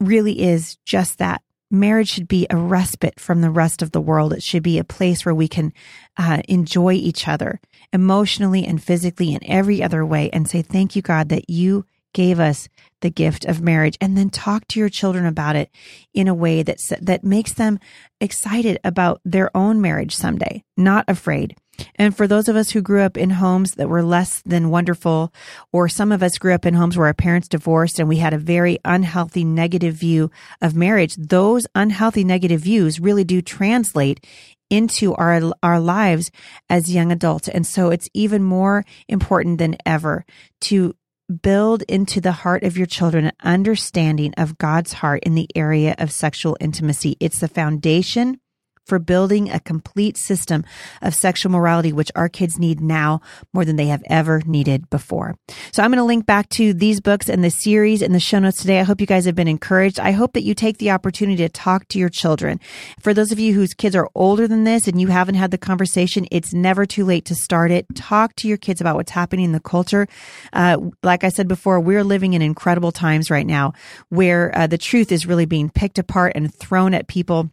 really 0.00 0.40
is 0.40 0.78
just 0.86 1.18
that 1.18 1.42
marriage 1.74 2.08
should 2.08 2.28
be 2.28 2.46
a 2.50 2.56
respite 2.56 3.20
from 3.20 3.40
the 3.40 3.50
rest 3.50 3.82
of 3.82 3.92
the 3.92 4.00
world. 4.00 4.32
It 4.32 4.42
should 4.42 4.62
be 4.62 4.78
a 4.78 4.84
place 4.84 5.24
where 5.24 5.34
we 5.34 5.48
can 5.48 5.72
uh, 6.16 6.42
enjoy 6.48 6.94
each 6.94 7.28
other 7.28 7.60
emotionally 7.92 8.66
and 8.66 8.82
physically 8.82 9.34
in 9.34 9.40
every 9.44 9.82
other 9.82 10.04
way 10.04 10.30
and 10.30 10.48
say, 10.48 10.62
Thank 10.62 10.96
you, 10.96 11.02
God, 11.02 11.28
that 11.28 11.50
you 11.50 11.84
gave 12.14 12.40
us 12.40 12.68
the 13.00 13.10
gift 13.10 13.44
of 13.44 13.60
marriage 13.60 13.98
and 14.00 14.16
then 14.16 14.30
talk 14.30 14.66
to 14.68 14.80
your 14.80 14.88
children 14.88 15.26
about 15.26 15.56
it 15.56 15.68
in 16.14 16.28
a 16.28 16.34
way 16.34 16.62
that 16.62 16.78
that 17.02 17.24
makes 17.24 17.52
them 17.52 17.78
excited 18.20 18.78
about 18.82 19.20
their 19.24 19.54
own 19.54 19.80
marriage 19.80 20.14
someday 20.14 20.64
not 20.76 21.04
afraid 21.08 21.54
and 21.96 22.16
for 22.16 22.26
those 22.26 22.48
of 22.48 22.56
us 22.56 22.70
who 22.70 22.82
grew 22.82 23.02
up 23.02 23.16
in 23.16 23.30
homes 23.30 23.74
that 23.74 23.88
were 23.88 24.02
less 24.02 24.42
than 24.46 24.70
wonderful, 24.70 25.32
or 25.72 25.88
some 25.88 26.12
of 26.12 26.22
us 26.22 26.38
grew 26.38 26.54
up 26.54 26.66
in 26.66 26.74
homes 26.74 26.96
where 26.96 27.06
our 27.06 27.14
parents 27.14 27.48
divorced 27.48 27.98
and 27.98 28.08
we 28.08 28.16
had 28.16 28.34
a 28.34 28.38
very 28.38 28.78
unhealthy 28.84 29.44
negative 29.44 29.94
view 29.94 30.30
of 30.60 30.74
marriage, 30.74 31.14
those 31.16 31.66
unhealthy 31.74 32.24
negative 32.24 32.60
views 32.60 33.00
really 33.00 33.24
do 33.24 33.40
translate 33.42 34.24
into 34.70 35.14
our 35.14 35.52
our 35.62 35.78
lives 35.78 36.30
as 36.68 36.94
young 36.94 37.12
adults. 37.12 37.48
And 37.48 37.66
so 37.66 37.90
it's 37.90 38.08
even 38.14 38.42
more 38.42 38.84
important 39.08 39.58
than 39.58 39.76
ever 39.86 40.24
to 40.62 40.94
build 41.42 41.82
into 41.82 42.20
the 42.20 42.32
heart 42.32 42.64
of 42.64 42.76
your 42.76 42.86
children 42.86 43.26
an 43.26 43.32
understanding 43.42 44.34
of 44.36 44.58
God's 44.58 44.92
heart 44.92 45.22
in 45.24 45.34
the 45.34 45.48
area 45.54 45.94
of 45.98 46.12
sexual 46.12 46.56
intimacy. 46.60 47.16
It's 47.20 47.40
the 47.40 47.48
foundation 47.48 48.40
for 48.84 48.98
building 48.98 49.50
a 49.50 49.60
complete 49.60 50.16
system 50.16 50.64
of 51.02 51.14
sexual 51.14 51.52
morality, 51.52 51.92
which 51.92 52.12
our 52.14 52.28
kids 52.28 52.58
need 52.58 52.80
now 52.80 53.20
more 53.52 53.64
than 53.64 53.76
they 53.76 53.86
have 53.86 54.02
ever 54.06 54.42
needed 54.46 54.88
before. 54.90 55.36
So 55.72 55.82
I'm 55.82 55.90
going 55.90 55.98
to 55.98 56.04
link 56.04 56.26
back 56.26 56.48
to 56.50 56.74
these 56.74 57.00
books 57.00 57.28
and 57.28 57.42
the 57.42 57.50
series 57.50 58.02
in 58.02 58.12
the 58.12 58.20
show 58.20 58.38
notes 58.38 58.60
today. 58.60 58.80
I 58.80 58.84
hope 58.84 59.00
you 59.00 59.06
guys 59.06 59.24
have 59.24 59.34
been 59.34 59.48
encouraged. 59.48 59.98
I 59.98 60.12
hope 60.12 60.34
that 60.34 60.44
you 60.44 60.54
take 60.54 60.78
the 60.78 60.90
opportunity 60.90 61.38
to 61.38 61.48
talk 61.48 61.88
to 61.88 61.98
your 61.98 62.08
children. 62.08 62.60
For 63.00 63.14
those 63.14 63.32
of 63.32 63.38
you 63.38 63.54
whose 63.54 63.74
kids 63.74 63.96
are 63.96 64.08
older 64.14 64.46
than 64.46 64.64
this 64.64 64.86
and 64.86 65.00
you 65.00 65.08
haven't 65.08 65.36
had 65.36 65.50
the 65.50 65.58
conversation, 65.58 66.26
it's 66.30 66.52
never 66.52 66.86
too 66.86 67.04
late 67.04 67.24
to 67.26 67.34
start 67.34 67.70
it. 67.70 67.86
Talk 67.94 68.36
to 68.36 68.48
your 68.48 68.56
kids 68.56 68.80
about 68.80 68.96
what's 68.96 69.12
happening 69.12 69.46
in 69.46 69.52
the 69.52 69.60
culture. 69.60 70.06
Uh, 70.52 70.78
like 71.02 71.24
I 71.24 71.28
said 71.28 71.48
before, 71.48 71.80
we're 71.80 72.04
living 72.04 72.34
in 72.34 72.42
incredible 72.42 72.92
times 72.92 73.30
right 73.30 73.46
now 73.46 73.72
where 74.08 74.56
uh, 74.56 74.66
the 74.66 74.78
truth 74.78 75.10
is 75.12 75.26
really 75.26 75.46
being 75.46 75.70
picked 75.70 75.98
apart 75.98 76.32
and 76.34 76.54
thrown 76.54 76.94
at 76.94 77.08
people 77.08 77.50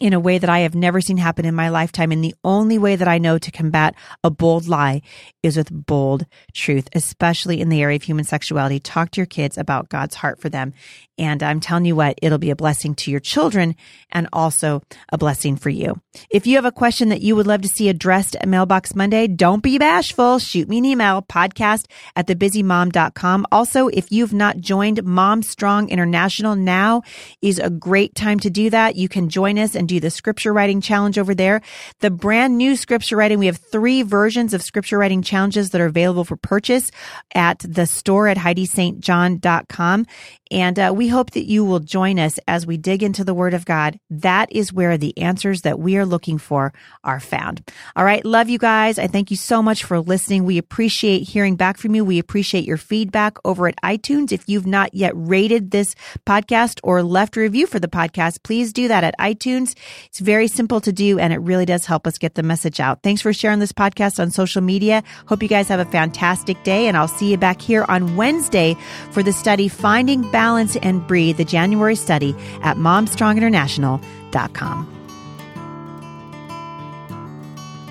in 0.00 0.12
a 0.12 0.20
way 0.20 0.38
that 0.38 0.50
I 0.50 0.60
have 0.60 0.74
never 0.74 1.00
seen 1.00 1.16
happen 1.16 1.44
in 1.44 1.54
my 1.54 1.68
lifetime. 1.68 2.10
And 2.12 2.22
the 2.22 2.34
only 2.44 2.78
way 2.78 2.96
that 2.96 3.08
I 3.08 3.18
know 3.18 3.38
to 3.38 3.50
combat 3.50 3.94
a 4.22 4.30
bold 4.30 4.66
lie 4.66 5.02
is 5.42 5.56
with 5.56 5.70
bold 5.70 6.26
truth, 6.52 6.88
especially 6.94 7.60
in 7.60 7.68
the 7.68 7.82
area 7.82 7.96
of 7.96 8.02
human 8.02 8.24
sexuality. 8.24 8.80
Talk 8.80 9.10
to 9.12 9.20
your 9.20 9.26
kids 9.26 9.56
about 9.56 9.88
God's 9.88 10.16
heart 10.16 10.40
for 10.40 10.48
them. 10.48 10.72
And 11.16 11.42
I'm 11.42 11.60
telling 11.60 11.84
you 11.84 11.94
what, 11.94 12.18
it'll 12.22 12.38
be 12.38 12.50
a 12.50 12.56
blessing 12.56 12.94
to 12.96 13.10
your 13.10 13.20
children 13.20 13.76
and 14.10 14.28
also 14.32 14.82
a 15.12 15.18
blessing 15.18 15.56
for 15.56 15.70
you. 15.70 16.00
If 16.30 16.46
you 16.46 16.56
have 16.56 16.64
a 16.64 16.72
question 16.72 17.08
that 17.10 17.22
you 17.22 17.36
would 17.36 17.46
love 17.46 17.62
to 17.62 17.68
see 17.68 17.88
addressed 17.88 18.36
at 18.36 18.48
Mailbox 18.48 18.94
Monday, 18.94 19.28
don't 19.28 19.62
be 19.62 19.78
bashful. 19.78 20.38
Shoot 20.38 20.68
me 20.68 20.78
an 20.78 20.84
email, 20.84 21.22
podcast 21.22 21.86
at 22.16 22.26
thebusymom.com. 22.26 23.46
Also, 23.52 23.88
if 23.88 24.10
you've 24.10 24.32
not 24.32 24.58
joined 24.58 25.04
Mom 25.04 25.42
Strong 25.42 25.88
International, 25.88 26.56
now 26.56 27.02
is 27.42 27.58
a 27.58 27.70
great 27.70 28.14
time 28.14 28.40
to 28.40 28.50
do 28.50 28.70
that. 28.70 28.96
You 28.96 29.08
can 29.08 29.28
join 29.28 29.58
us 29.58 29.74
and 29.74 29.88
do 29.88 30.00
the 30.00 30.10
scripture 30.10 30.52
writing 30.52 30.80
challenge 30.80 31.18
over 31.18 31.34
there. 31.34 31.62
The 32.00 32.10
brand 32.10 32.58
new 32.58 32.76
scripture 32.76 33.16
writing, 33.16 33.38
we 33.38 33.46
have 33.46 33.58
three 33.58 34.02
versions 34.02 34.54
of 34.54 34.62
scripture 34.62 34.98
writing 34.98 35.22
challenges 35.22 35.70
that 35.70 35.80
are 35.80 35.86
available 35.86 36.24
for 36.24 36.36
purchase 36.36 36.90
at 37.34 37.60
the 37.60 37.86
store 37.86 38.28
at 38.28 38.36
HeidiSt.John.com. 38.36 40.06
And 40.50 40.78
uh, 40.78 40.92
we 40.94 41.08
hope 41.08 41.30
that 41.32 41.46
you 41.46 41.64
will 41.64 41.80
join 41.80 42.18
us 42.18 42.38
as 42.46 42.66
we 42.66 42.76
dig 42.76 43.02
into 43.02 43.24
the 43.24 43.34
Word 43.34 43.54
of 43.54 43.64
God. 43.64 43.98
That 44.10 44.52
is 44.52 44.72
where 44.72 44.98
the 44.98 45.16
answers 45.18 45.62
that 45.62 45.78
we 45.78 45.96
are 45.96 46.06
looking 46.06 46.38
for 46.38 46.72
are 47.02 47.20
found. 47.20 47.68
All 47.96 48.04
right. 48.04 48.24
Love 48.24 48.48
you 48.48 48.58
guys. 48.58 48.98
I 48.98 49.06
thank 49.06 49.30
you 49.30 49.36
so 49.36 49.62
much 49.62 49.84
for 49.84 50.00
listening. 50.00 50.44
We 50.44 50.58
appreciate 50.58 51.20
hearing 51.20 51.56
back 51.56 51.78
from 51.78 51.94
you. 51.94 52.04
We 52.04 52.18
appreciate 52.18 52.64
your 52.64 52.76
feedback 52.76 53.36
over 53.44 53.68
at 53.68 53.80
iTunes. 53.82 54.32
If 54.32 54.48
you've 54.48 54.66
not 54.66 54.94
yet 54.94 55.12
rated 55.14 55.70
this 55.70 55.94
podcast 56.26 56.80
or 56.82 57.02
left 57.02 57.36
a 57.36 57.40
review 57.40 57.66
for 57.66 57.78
the 57.78 57.88
podcast, 57.88 58.42
please 58.42 58.72
do 58.72 58.88
that 58.88 59.04
at 59.04 59.18
iTunes. 59.18 59.76
It's 60.06 60.20
very 60.20 60.48
simple 60.48 60.80
to 60.82 60.92
do 60.92 61.18
and 61.18 61.32
it 61.32 61.38
really 61.38 61.66
does 61.66 61.86
help 61.86 62.06
us 62.06 62.18
get 62.18 62.34
the 62.34 62.42
message 62.42 62.80
out. 62.80 63.02
Thanks 63.02 63.22
for 63.22 63.32
sharing 63.32 63.58
this 63.58 63.72
podcast 63.72 64.20
on 64.20 64.30
social 64.30 64.62
media. 64.62 65.02
Hope 65.26 65.42
you 65.42 65.48
guys 65.48 65.68
have 65.68 65.80
a 65.80 65.84
fantastic 65.84 66.62
day 66.64 66.86
and 66.86 66.96
I'll 66.96 67.08
see 67.08 67.30
you 67.30 67.38
back 67.38 67.60
here 67.60 67.84
on 67.88 68.16
Wednesday 68.16 68.76
for 69.10 69.22
the 69.22 69.32
study 69.32 69.68
Finding 69.68 70.30
Balance 70.34 70.74
and 70.74 71.06
Breathe, 71.06 71.36
the 71.36 71.44
January 71.44 71.94
study 71.94 72.34
at 72.62 72.76
momstronginternational.com. 72.76 74.90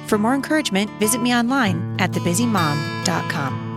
For 0.07 0.17
more 0.17 0.35
encouragement, 0.35 0.91
visit 0.99 1.21
me 1.21 1.33
online 1.33 1.95
at 1.99 2.11
thebusymom.com. 2.11 3.72